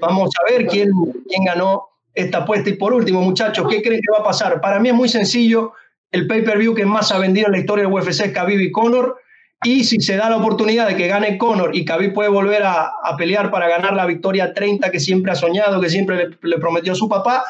[0.00, 0.90] vamos a ver quién,
[1.28, 2.70] quién ganó esta apuesta.
[2.70, 4.60] Y por último, muchachos, ¿qué creen que va a pasar?
[4.60, 5.72] Para mí es muy sencillo.
[6.10, 9.20] El pay-per-view que más ha vendido en la historia del UFC es Khabib y Conor.
[9.64, 12.92] Y si se da la oportunidad de que gane Conor y Khabib puede volver a,
[13.02, 16.58] a pelear para ganar la victoria 30 que siempre ha soñado, que siempre le, le
[16.58, 17.44] prometió su papá,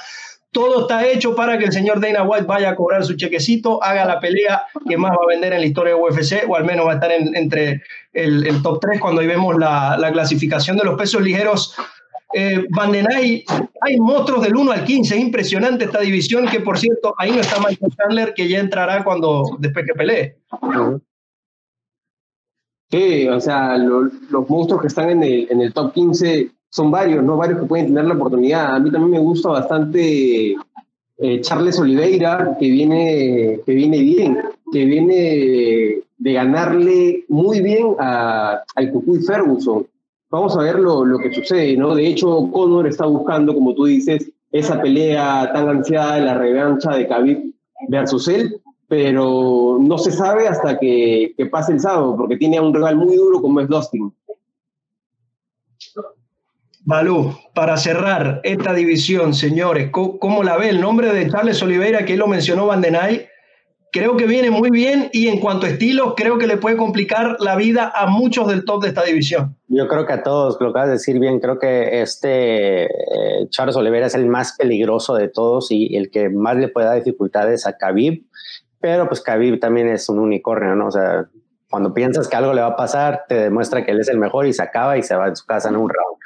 [0.51, 4.05] todo está hecho para que el señor Dana White vaya a cobrar su chequecito, haga
[4.05, 6.86] la pelea que más va a vender en la historia de UFC, o al menos
[6.86, 7.82] va a estar entre
[8.12, 11.74] el, top 3 cuando ahí vemos la, clasificación de los pesos ligeros.
[12.34, 13.44] Eh, Vandenay,
[13.80, 17.40] hay monstruos del 1 al 15, es impresionante esta división, que por cierto, ahí no
[17.40, 20.36] está Michael Chandler, que ya entrará cuando después que pelee.
[22.90, 27.37] Sí, o sea, los monstruos que están en el top 15 son varios, ¿no?
[27.37, 28.75] Varios que pueden tener la oportunidad.
[28.75, 30.55] A mí también me gusta bastante
[31.21, 34.39] eh, Charles Oliveira, que viene, que viene bien,
[34.71, 35.14] que viene
[36.19, 39.87] de, ganarle muy bien a, al Cucuy Ferguson.
[40.31, 41.95] Vamos a ver lo, lo, que sucede, ¿no?
[41.95, 46.95] De hecho, Conor está buscando, como tú dices, esa pelea tan ansiada de la revancha
[46.95, 47.55] de Khabib
[47.89, 52.62] versus él, pero no se sabe hasta que, que pase el sábado, porque tiene a
[52.62, 54.12] un rival muy duro como es Dustin.
[56.89, 62.16] Balú, para cerrar esta división, señores, ¿cómo, la ve el nombre de Charles Oliveira, que
[62.16, 63.26] lo mencionó Vandenay?
[63.93, 67.36] Creo que viene muy bien y en cuanto a estilo, creo que le puede complicar
[67.41, 69.55] la vida a muchos del top de esta división.
[69.66, 73.76] Yo creo que a todos, lo acabas de decir bien, creo que este eh, Charles
[73.76, 77.66] Oliveira es el más peligroso de todos y el que más le puede dar dificultades
[77.66, 78.24] a Khabib,
[78.80, 80.86] pero pues Khabib también es un unicornio, ¿no?
[80.86, 81.28] O sea,
[81.68, 84.47] cuando piensas que algo le va a pasar, te demuestra que él es el mejor
[84.47, 86.18] y se acaba y se va a su casa en un round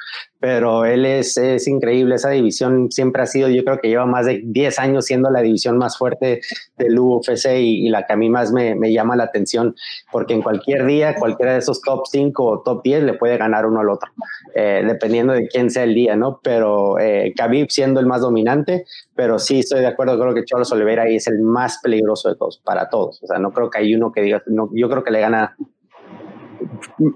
[0.43, 2.15] pero él es, es, increíble.
[2.15, 5.41] Esa división siempre ha sido, yo creo que lleva más de 10 años siendo la
[5.41, 6.41] división más fuerte
[6.77, 9.73] del UFC y, la que a mí más me, me, llama la atención,
[10.11, 13.65] porque en cualquier día, cualquiera de esos top 5 o top 10 le puede ganar
[13.65, 14.11] uno al otro,
[14.53, 16.41] eh, dependiendo de quién sea el día, ¿no?
[16.43, 18.83] Pero eh, Khabib siendo el más dominante,
[19.15, 22.35] pero sí estoy de acuerdo, creo que Cholos Oliveira ahí es el más peligroso de
[22.35, 23.23] todos, para todos.
[23.23, 25.55] O sea, no creo que hay uno que diga, no, yo creo que le gana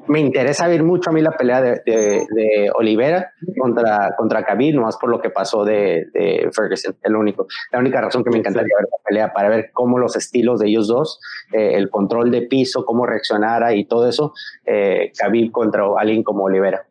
[0.07, 4.97] me interesa ver mucho a mí la pelea de, de, Olivera contra, contra Khabib, nomás
[4.97, 7.47] por lo que pasó de, de, Ferguson, el único.
[7.71, 10.67] La única razón que me encantaría ver la pelea, para ver cómo los estilos de
[10.67, 11.19] ellos dos,
[11.53, 14.33] eh, el control de piso, cómo reaccionara y todo eso,
[14.65, 16.85] eh, Khabib contra alguien como Olivera.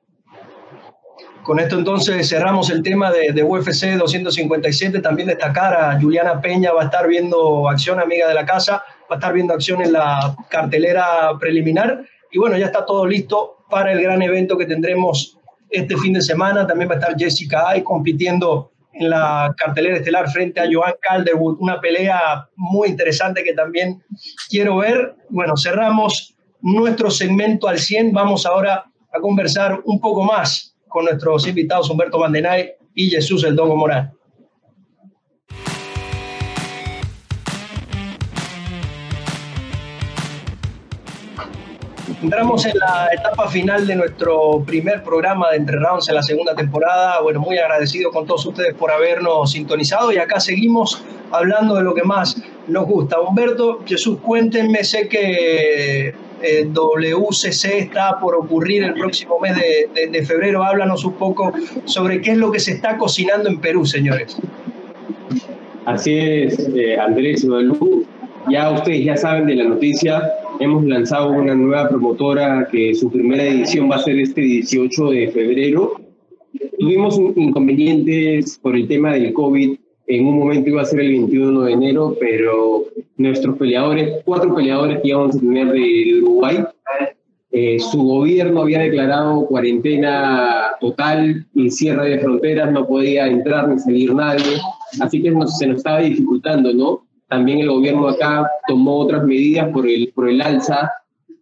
[1.47, 4.99] Con esto entonces cerramos el tema de, de, UFC 257.
[4.99, 9.15] También destacar a Juliana Peña, va a estar viendo acción, amiga de la casa, va
[9.15, 12.05] a estar viendo acción en la cartelera preliminar.
[12.31, 15.39] Y bueno, ya está todo listo para el gran evento que tendremos
[15.71, 16.67] este fin de semana.
[16.67, 21.59] También va a estar Jessica Ay compitiendo en la cartelera estelar frente a Joan Calderwood,
[21.61, 24.03] una pelea muy interesante que también
[24.49, 25.15] quiero ver.
[25.29, 28.13] Bueno, cerramos nuestro segmento al 100.
[28.13, 33.55] Vamos ahora a conversar un poco más con nuestros invitados Humberto Bandenay y Jesús El
[33.55, 34.13] Dogo Morán.
[42.27, 47.21] Entramos en la etapa final de nuestro primer programa de Entre en la segunda temporada.
[47.21, 51.95] Bueno, muy agradecido con todos ustedes por habernos sintonizado y acá seguimos hablando de lo
[51.95, 53.21] que más nos gusta.
[53.21, 59.55] Humberto, Jesús, cuéntenme, sé que eh, WCC está por ocurrir el próximo mes
[59.95, 60.65] de, febrero.
[60.65, 61.53] Háblanos un poco
[61.85, 64.37] sobre qué es lo que se está cocinando en Perú, señores.
[65.85, 67.47] Así es, eh, Andrés
[68.51, 70.23] ya ustedes ya saben de la noticia,
[70.61, 75.29] hemos lanzado una nueva promotora que su primera edición va a ser este 18 de
[75.29, 76.01] febrero.
[76.79, 79.79] Tuvimos inconvenientes por el tema del COVID.
[80.07, 82.85] En un momento iba a ser el 21 de enero, pero
[83.17, 86.65] nuestros peleadores, cuatro peleadores que íbamos a tener de Uruguay,
[87.51, 93.79] eh, su gobierno había declarado cuarentena total y cierre de fronteras, no podía entrar ni
[93.79, 94.59] salir nadie,
[95.01, 97.06] así que se nos estaba dificultando, ¿no?
[97.29, 100.91] También el gobierno acá tomó otras medidas por el, por el alza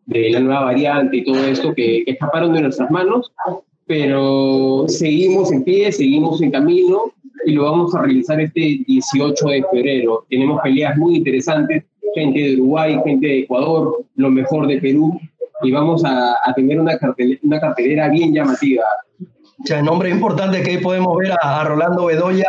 [0.06, 3.32] de la nueva variante y todo esto que, que escaparon de nuestras manos,
[3.86, 7.12] pero seguimos en pie, seguimos en camino
[7.46, 10.26] y lo vamos a realizar este 18 de febrero.
[10.30, 15.18] Tenemos peleas muy interesantes, gente de Uruguay, gente de Ecuador, lo mejor de Perú,
[15.62, 16.98] y vamos a, tener una,
[17.42, 18.84] una cartelera bien llamativa.
[19.20, 22.48] O sea, nombre importante que podemos ver a, Rolando Bedoya,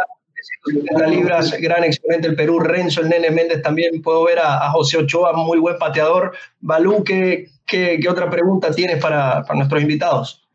[0.63, 4.97] 150 libras, gran exponente del Perú, Renzo, el Nene Méndez también, puedo ver a, José
[4.97, 6.33] Ochoa, muy buen pateador.
[6.59, 10.45] Balú, ¿qué, qué, otra pregunta tienes para, para nuestros invitados?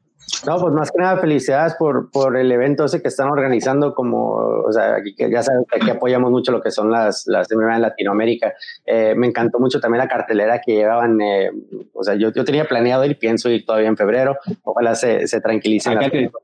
[0.46, 4.34] No, pues más que nada felicidades por, por el evento ese que están organizando, como,
[4.36, 7.76] o sea, aquí, ya saben que aquí apoyamos mucho lo que son las, las MMA
[7.76, 8.54] en Latinoamérica.
[8.86, 11.50] Eh, me encantó mucho también la cartelera que llevaban, eh,
[11.92, 15.40] o sea, yo, yo tenía planeado ir, pienso ir todavía en febrero, ojalá se, se
[15.40, 15.98] tranquilicen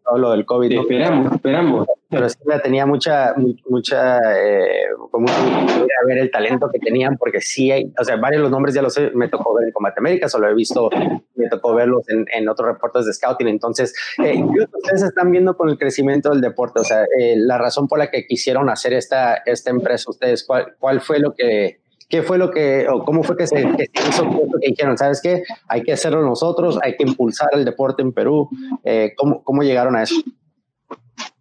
[0.04, 0.72] todo lo del COVID.
[0.72, 3.34] Esperamos, esperamos pero sí tenía mucha,
[3.68, 8.42] mucha, eh, como a ver el talento que tenían, porque sí hay, o sea, varios
[8.42, 10.88] los nombres ya los sé, me tocó ver en Combate América, solo he visto,
[11.34, 15.68] me tocó verlos en, en otros reportes de scouting, entonces, eh, ustedes están viendo con
[15.68, 19.42] el crecimiento del deporte, o sea, eh, la razón por la que quisieron hacer esta,
[19.44, 23.36] esta empresa, ustedes, ¿cuál, cuál fue lo que, ¿Qué fue lo que, o cómo fue
[23.36, 24.30] que se, que se hizo
[24.60, 28.48] que dijeron, sabes qué, hay que hacerlo nosotros, hay que impulsar el deporte en Perú?
[28.84, 30.14] Eh, ¿cómo, ¿Cómo llegaron a eso?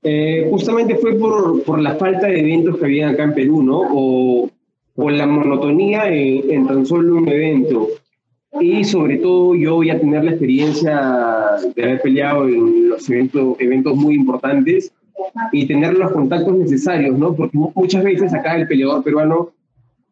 [0.04, 3.82] Eh, justamente fue por, por, la falta de eventos que había acá en Perú, ¿no?
[3.92, 4.50] O,
[4.96, 7.88] o la monotonía en, tan solo un evento.
[8.62, 13.58] Y sobre todo yo voy a tener la experiencia de haber peleado en los eventos,
[13.60, 14.94] eventos muy importantes
[15.52, 17.36] y tener los contactos necesarios, ¿no?
[17.36, 19.52] Porque muchas veces acá el peleador peruano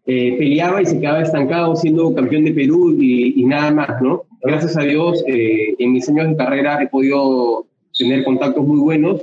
[0.05, 4.23] eh, peleaba y se quedaba estancado siendo campeón de Perú y, y nada más, ¿no?
[4.41, 7.65] Gracias a Dios, eh, en mis años de carrera he podido
[7.97, 9.21] tener contactos muy buenos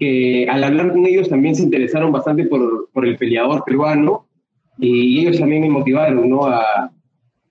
[0.00, 4.26] que al hablar con ellos también se interesaron bastante por, por el peleador peruano
[4.78, 6.46] y ellos también me motivaron ¿no?
[6.46, 6.90] a,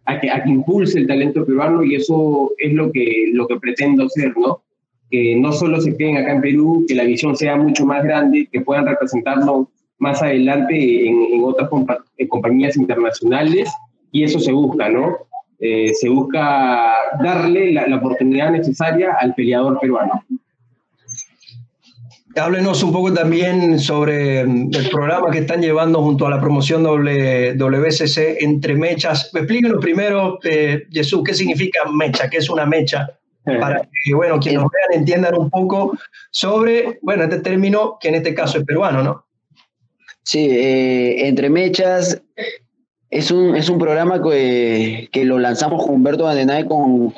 [0.06, 3.60] a, que, a que impulse el talento peruano y eso es lo que, lo que
[3.60, 4.64] pretendo hacer, ¿no?
[5.12, 8.50] que no solo se queden acá en Perú, que la visión sea mucho más grande,
[8.52, 9.68] que puedan representarnos
[10.00, 11.70] más adelante en, en otras
[12.30, 13.72] compañías internacionales
[14.12, 15.18] y eso se busca, ¿no?
[15.60, 20.24] Eh, se busca darle la, la oportunidad necesaria al peleador peruano.
[22.36, 26.84] Háblenos un poco también sobre mm, el programa que están llevando junto a la promoción
[26.84, 29.32] WCC entre mechas.
[29.34, 33.10] Explíquenos primero, eh, Jesús, qué significa mecha, qué es una mecha,
[33.44, 35.98] para que, bueno, quienes nos vean entiendan un poco
[36.30, 39.26] sobre, bueno, este término que en este caso es peruano, ¿no?
[40.22, 42.22] Sí, eh, entre mechas
[43.10, 47.12] es un, es un programa que, que lo lanzamos con Humberto Vandenay con,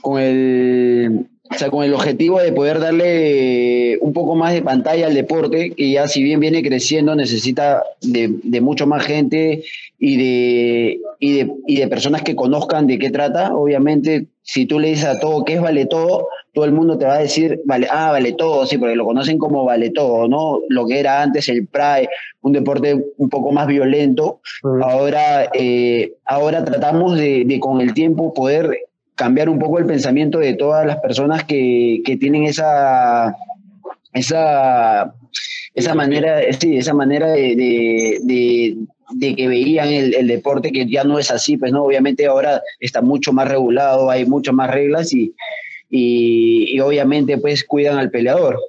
[0.00, 5.06] con el o sea, con el objetivo de poder darle un poco más de pantalla
[5.06, 9.64] al deporte, que ya si bien viene creciendo, necesita de, de mucho más gente
[9.98, 13.54] y de, y, de, y de personas que conozcan de qué trata.
[13.54, 17.06] Obviamente, si tú le dices a todo qué es vale todo, todo el mundo te
[17.06, 20.60] va a decir, vale, ah, vale todo, sí, porque lo conocen como vale todo, ¿no?
[20.68, 22.08] Lo que era antes el Pride,
[22.42, 24.40] un deporte un poco más violento.
[24.82, 28.76] Ahora, eh, ahora tratamos de, de, con el tiempo poder
[29.18, 33.36] cambiar un poco el pensamiento de todas las personas que, que tienen esa,
[34.12, 35.12] esa,
[35.74, 37.56] esa manera, sí, esa manera de,
[38.22, 43.02] de, que veían el, deporte que ya no es así, pues no, obviamente ahora está
[43.02, 45.34] mucho más regulado, hay muchas más reglas y,
[45.90, 48.60] y, y obviamente pues cuidan al peleador.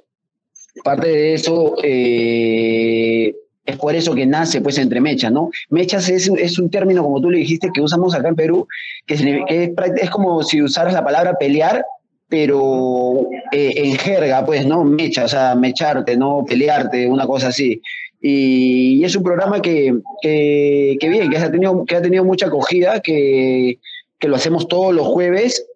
[0.82, 3.34] Parte de eso, eh,
[3.70, 5.50] es por eso que nace pues entre mechas, ¿no?
[5.68, 8.66] Mechas es, es, un término, como tú le dijiste, que usamos acá en Perú,
[9.06, 9.70] que, que es,
[10.02, 11.84] es, como si usaras la palabra pelear,
[12.28, 14.84] pero eh, en jerga, pues, ¿no?
[14.84, 16.44] Mecha, o sea, mecharte, ¿no?
[16.46, 17.80] Pelearte, una cosa así.
[18.20, 22.24] Y, y es un programa que, que, que, bien, que ha, tenido, que ha tenido
[22.24, 23.78] mucha acogida, que,
[24.18, 25.66] que lo hacemos todos los jueves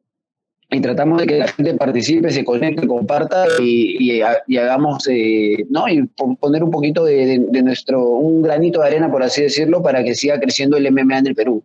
[0.71, 5.65] y tratamos de que la gente participe, se conecte, comparta y, y, y hagamos, eh,
[5.71, 5.89] ¿no?
[5.89, 6.03] Y
[6.41, 10.03] poner un poquito de, de, de, nuestro, un granito de arena, por así decirlo, para
[10.03, 11.63] que siga creciendo el MMA en el Perú.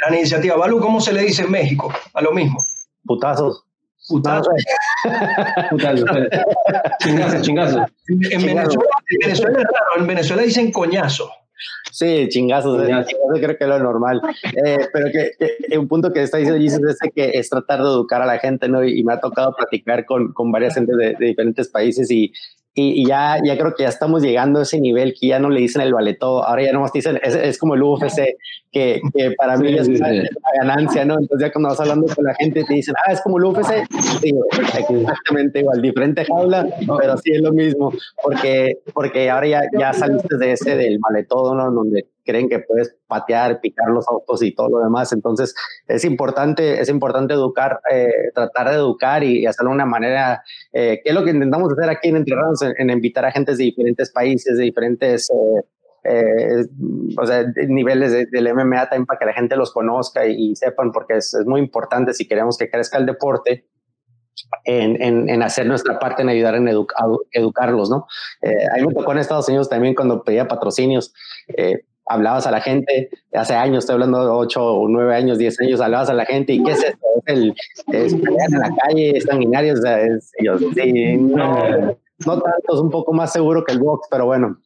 [0.00, 0.56] Gran iniciativa.
[0.56, 1.92] Balu, ¿cómo se le dice en México?
[2.14, 2.58] A lo mismo.
[3.04, 3.64] Putazos.
[4.06, 4.54] Putazos.
[5.70, 6.10] Putazos.
[7.00, 7.86] chingazo, chingazo.
[8.08, 11.30] En, Venezuela, en Venezuela es raro, en Venezuela dicen coñazo.
[11.90, 12.82] Sí, chingazos,
[13.34, 14.20] creo que es lo normal.
[14.64, 18.22] Eh, pero que, un punto que está diciendo Jesus es que es tratar de educar
[18.22, 18.84] a la gente, ¿no?
[18.84, 22.32] Y, me ha tocado platicar con, con varias gente de, de, diferentes países y,
[22.80, 25.60] y, ya, ya creo que ya estamos llegando a ese nivel que ya no le
[25.60, 28.36] dicen el todo, ahora ya nomás dicen, es, es como el UFC,
[28.70, 30.08] que, que para mí es una,
[30.60, 31.14] ganancia, ¿no?
[31.14, 33.84] Entonces ya cuando vas hablando con la gente te dicen, ah, es como el UFC,
[34.22, 36.66] digo, exactamente igual, diferente jaula,
[37.00, 41.54] pero sí es lo mismo, porque, porque ahora ya, ya saliste de ese del todo,
[41.54, 41.70] ¿no?
[41.72, 45.12] Donde creen que puedes patear, picar los autos y todo lo demás.
[45.14, 45.54] Entonces,
[45.86, 51.00] es importante, es importante educar, eh, tratar de educar y, hacerlo de una manera, eh,
[51.02, 52.36] que es lo que intentamos hacer aquí en Entre
[52.76, 55.30] en, invitar a gente de diferentes países, de diferentes
[56.04, 56.66] eh,
[57.16, 61.16] o sea, niveles del MMA también para que la gente los conozca y, sepan, porque
[61.16, 63.66] es, es, muy importante si queremos que crezca el deporte.
[64.64, 66.68] En, en, hacer nuestra parte en ayudar en
[67.32, 68.06] educarlos, ¿no?
[68.42, 71.12] a mí me tocó en Estados Unidos también cuando pedía patrocinios,
[72.08, 75.80] hablabas a la gente, hace años, estoy hablando de 8 o 9 años, 10 años,
[75.80, 77.54] hablabas a la gente y qué es esto, es el
[77.92, 80.32] es en la calle, es sanguinario, es,
[80.74, 81.96] sí, no,
[82.26, 84.58] no tanto, es un poco más seguro que el box, pero bueno.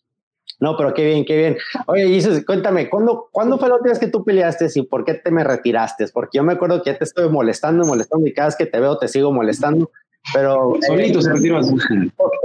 [0.61, 1.57] No, pero qué bien, qué bien.
[1.89, 5.15] Oye, Jesus, cuéntame, ¿cuándo, ¿cuándo fue la última vez que tú peleaste y por qué
[5.15, 6.07] te me retiraste?
[6.15, 8.79] Porque yo me acuerdo que ya te estoy molestando, molestando y cada vez que te
[8.79, 9.91] veo te sigo molestando.
[10.33, 10.75] Pero.
[10.81, 11.61] Solito se retiró.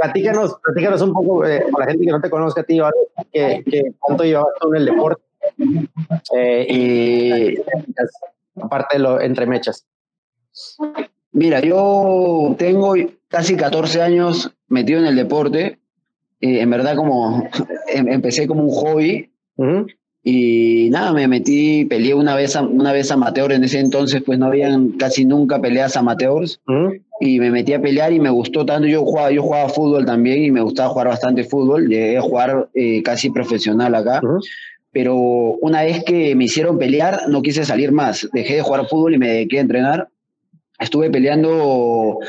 [0.01, 2.79] Platícanos, platícanos un poco, eh, para la gente que no te conozca a ti,
[3.31, 5.21] que, que cuánto llevabas tú en el deporte.
[6.35, 7.57] Eh, y
[8.61, 9.85] aparte de lo entre mechas.
[11.31, 12.95] Mira, yo tengo
[13.27, 15.79] casi 14 años metido en el deporte.
[16.39, 17.43] y en verdad, como
[17.87, 19.31] em, empecé como un hobby.
[20.29, 23.49] Y nada, me metí, peleé una vez, una vez amateur.
[23.53, 26.59] En ese entonces, pues no habían casi nunca peleas amateurs
[27.21, 28.89] y me metí a pelear y me gustó tanto.
[28.89, 31.87] Yo jugaba, yo jugaba fútbol también y me gustaba jugar bastante fútbol.
[31.87, 34.19] Llegué a jugar eh, casi profesional acá.
[34.91, 38.27] Pero una vez que me hicieron pelear, no quise salir más.
[38.33, 40.09] Dejé de jugar fútbol y me dediqué a entrenar.
[40.77, 42.19] Estuve peleando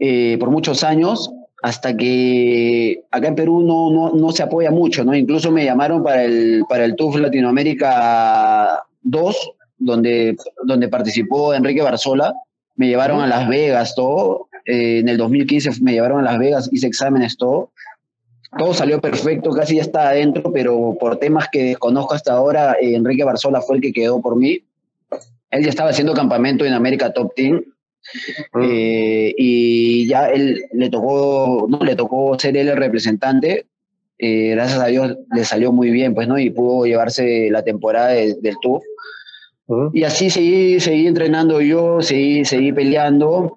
[0.00, 1.30] eh, por muchos años
[1.62, 5.14] hasta que acá en Perú no, no, no, se apoya mucho, ¿no?
[5.14, 12.34] Incluso me llamaron para el, para el TUF Latinoamérica 2, donde, donde participó Enrique Barzola
[12.76, 14.48] me llevaron a Las Vegas, todo.
[14.64, 17.70] Eh, en el 2015 me llevaron a Las Vegas, hice exámenes, todo.
[18.58, 22.94] Todo salió perfecto, casi ya estaba adentro, pero por temas que desconozco hasta ahora, eh,
[22.94, 24.60] Enrique Barzola fue el que quedó por mí.
[25.50, 27.62] Él ya estaba haciendo campamento en América Top Team.
[28.60, 33.66] Eh, y ya él le tocó, no, le tocó ser él el representante.
[34.18, 36.38] gracias a Dios le salió muy bien, pues, ¿no?
[36.38, 38.82] Y pudo llevarse la temporada del Tour.
[39.92, 43.56] Y así seguí, seguí entrenando yo, seguí, seguí peleando,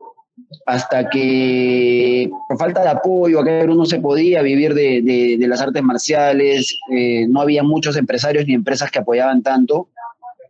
[0.65, 5.01] hasta que por falta de apoyo, acá uno no se podía vivir de,
[5.37, 9.89] de, las artes marciales, eh, no había muchos empresarios ni empresas que apoyaban tanto,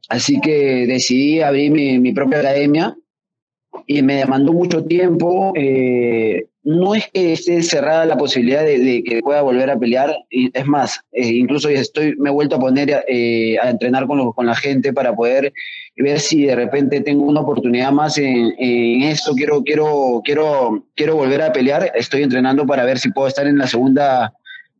[0.09, 2.95] así que decidí abrir mi, mi propia academia
[3.87, 5.53] y me demandó mucho tiempo.
[5.55, 10.65] Eh, no es que esté cerrada la posibilidad de, que pueda volver a pelear, es
[10.65, 14.55] más, eh, incluso estoy, me he vuelto a poner eh, a entrenar con, con la
[14.55, 15.53] gente para poder
[15.95, 21.43] ver si de repente tengo una oportunidad más en, esto, quiero, quiero, quiero, quiero volver
[21.43, 24.33] a pelear, estoy entrenando para ver si puedo estar en la segunda,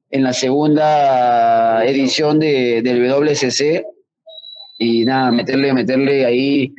[0.09, 3.85] en la segunda edición de, del WCC
[4.79, 6.73] y nada, meterle, meterle ahí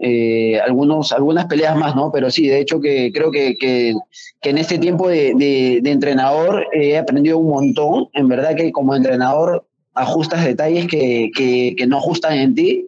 [0.00, 2.10] eh, algunos, algunas peleas más, ¿no?
[2.12, 3.94] Pero sí, de hecho que creo que, que,
[4.42, 5.32] en este tiempo de,
[5.82, 8.08] de, entrenador he aprendido un montón.
[8.12, 12.86] En verdad que como entrenador ajustas detalles que, que, no ajustan en ti.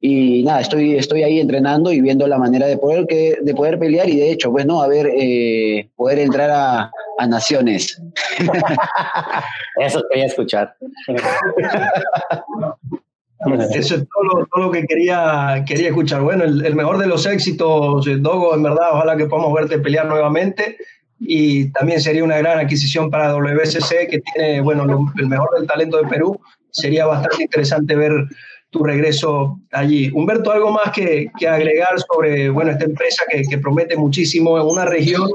[0.00, 3.78] Y nada, estoy, estoy ahí entrenando y viendo la manera de poder, que, de poder
[3.78, 8.02] pelear y de hecho, pues no, a ver, eh, poder entrar a, a naciones.
[9.80, 10.76] Eso quería escuchar.
[13.74, 16.22] Eso es todo lo, que quería, quería escuchar.
[16.22, 20.76] Bueno, el, mejor de los éxitos, Dogo, en verdad, ojalá que podamos verte pelear nuevamente.
[21.20, 25.98] Y también sería una gran adquisición para WSC, que tiene, bueno, el mejor del talento
[25.98, 26.40] de Perú.
[26.70, 28.12] Sería bastante interesante ver
[28.70, 30.10] tu regreso allí.
[30.12, 34.66] Humberto, ¿algo más que, que agregar sobre, bueno, esta empresa que, que promete muchísimo en
[34.66, 35.30] una región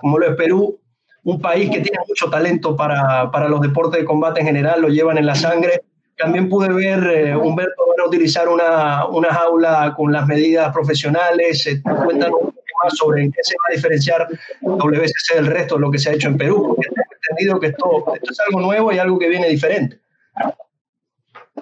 [0.00, 0.80] como lo es Perú,
[1.22, 4.88] un país que tiene mucho talento para, para los deportes de combate en general, lo
[4.88, 5.82] llevan en la sangre
[6.20, 11.66] también pude ver, eh, Humberto, van a utilizar una, una, jaula con las medidas profesionales.
[11.66, 14.28] Eh, cuéntanos un poco más sobre en qué se va a diferenciar
[14.60, 17.66] WCC del resto de lo que se ha hecho en Perú, porque tengo entendido que
[17.68, 19.98] esto, esto es algo nuevo y algo que viene diferente.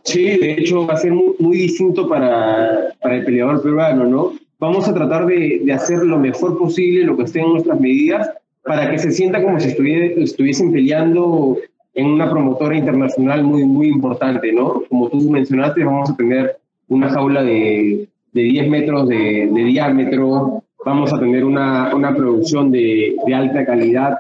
[0.05, 4.33] Sí, de hecho va a ser muy, distinto para, para, el peleador peruano, ¿no?
[4.59, 8.31] Vamos a tratar de, de, hacer lo mejor posible, lo que esté en nuestras medidas,
[8.63, 11.59] para que se sienta como si estuviesen peleando
[11.99, 14.85] en una promotora internacional muy, muy importante, ¿no?
[14.89, 20.63] Como tú mencionaste, vamos a tener una jaula de, de 10 metros de, de, diámetro,
[20.85, 24.17] vamos a tener una, una producción de, de, alta calidad,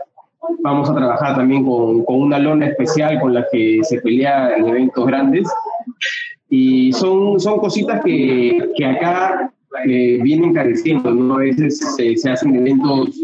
[0.61, 4.66] vamos a trabajar también con, con, una lona especial con la que se pelea en
[4.66, 5.49] eventos grandes.
[6.51, 9.53] Y son, son cositas que, que acá
[9.87, 11.37] eh, vienen careciendo, ¿no?
[11.37, 13.22] A veces se, se hacen eventos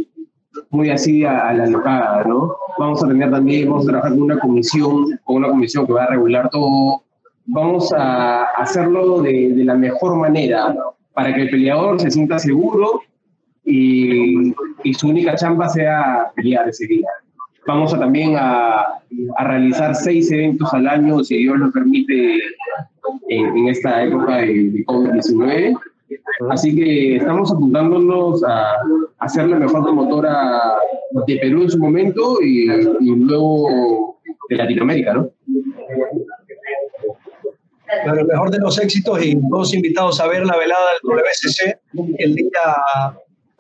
[0.71, 2.55] muy así a, a, la locada, ¿no?
[2.79, 6.05] Vamos a tener también, vamos a trabajar con una comisión, con una comisión que va
[6.05, 7.03] a regular todo.
[7.47, 10.75] Vamos a hacerlo de, de la mejor manera
[11.13, 13.03] para que el peleador se sienta seguro
[13.65, 14.53] y,
[14.83, 17.09] y su única chamba sea pelear ese día.
[17.67, 18.81] Vamos a también a,
[19.37, 22.39] a, realizar seis eventos al año, si Dios lo permite,
[23.29, 25.75] en, en esta época de, de COVID-19
[26.51, 28.77] Así que estamos apuntándonos a,
[29.19, 30.77] hacer la mejor promotora
[31.27, 32.67] de Perú en su momento y,
[33.01, 35.31] luego de Latinoamérica, ¿no?
[38.05, 41.79] Bueno, el mejor de los éxitos y todos invitados a ver la velada del WSC
[42.19, 42.51] el día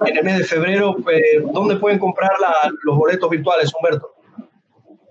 [0.06, 0.96] en el mes de febrero.
[1.02, 2.32] Pues, ¿Dónde pueden comprar
[2.82, 4.13] los boletos virtuales, Humberto?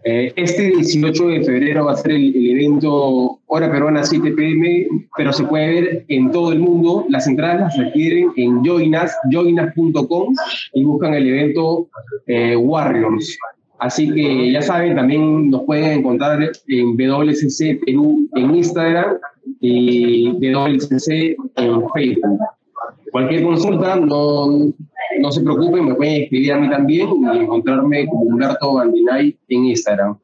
[0.06, 5.32] Eh, este 18 de febrero va a ser el, evento Hora Peruana 7 pm, pero
[5.32, 7.06] se puede ver en todo el mundo.
[7.10, 10.34] Las entradas las adquieren en joinas, joinas.com
[10.74, 11.88] y buscan el evento
[12.28, 13.38] eh, Warriors.
[13.80, 19.18] Así que ya saben, también nos pueden encontrar en WCC Perú en Instagram
[19.60, 22.40] y WCC en Facebook.
[23.14, 24.74] Cualquier consulta, no,
[25.20, 29.66] no se preocupen, me pueden escribir a mí también y encontrarme como Humberto Bandinay en
[29.66, 30.18] Instagram.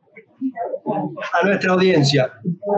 [1.40, 2.34] A nuestra audiencia,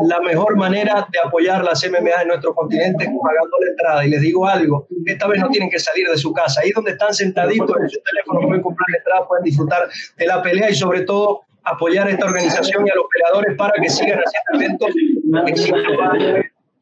[0.09, 4.05] la mejor manera de apoyar las MMA en nuestro continente es pagando la entrada.
[4.05, 6.59] Y les digo algo, esta vez no tienen que salir de su casa.
[6.59, 9.87] Ahí donde están sentaditos en su teléfono pueden comprar la entrada, pueden disfrutar
[10.17, 13.81] de la pelea y sobre todo apoyar a esta organización y a los peleadores para
[13.81, 14.89] que sigan haciendo eventos,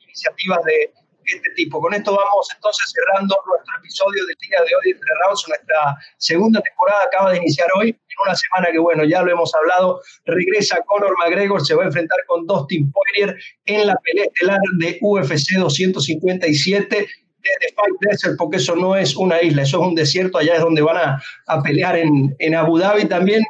[0.07, 0.93] iniciativas de,
[1.35, 1.79] este tipo.
[1.81, 5.45] Con esto vamos entonces cerrando nuestro episodio del día de hoy entre Rounds.
[5.47, 9.53] Nuestra segunda temporada acaba de iniciar hoy, en una semana que, bueno, ya lo hemos
[9.55, 14.59] hablado, regresa Conor McGregor, se va a enfrentar con Dustin Poirier en la pelea estelar
[14.79, 17.07] de UFC 257
[17.41, 20.61] de Fight Desert, porque eso no es una isla, eso es un desierto, allá es
[20.61, 23.43] donde van a, a pelear en, en Abu Dhabi también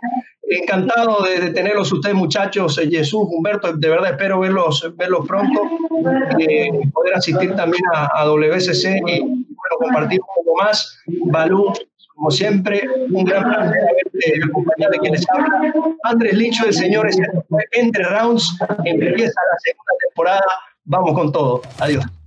[0.49, 5.61] encantado de, de, tenerlos ustedes muchachos, eh, Jesús, Humberto, de verdad espero verlos, verlos pronto,
[6.39, 10.99] eh, poder asistir también a, a, WSC y bueno, compartir un poco más.
[11.25, 11.71] Balú,
[12.15, 15.73] como siempre, un gran placer haberte acompañado de quienes hablan.
[16.03, 17.17] Andrés Licho de Señores,
[17.71, 20.45] entre rounds, empieza la segunda temporada,
[20.85, 21.61] vamos con todo.
[21.79, 22.18] Adiós.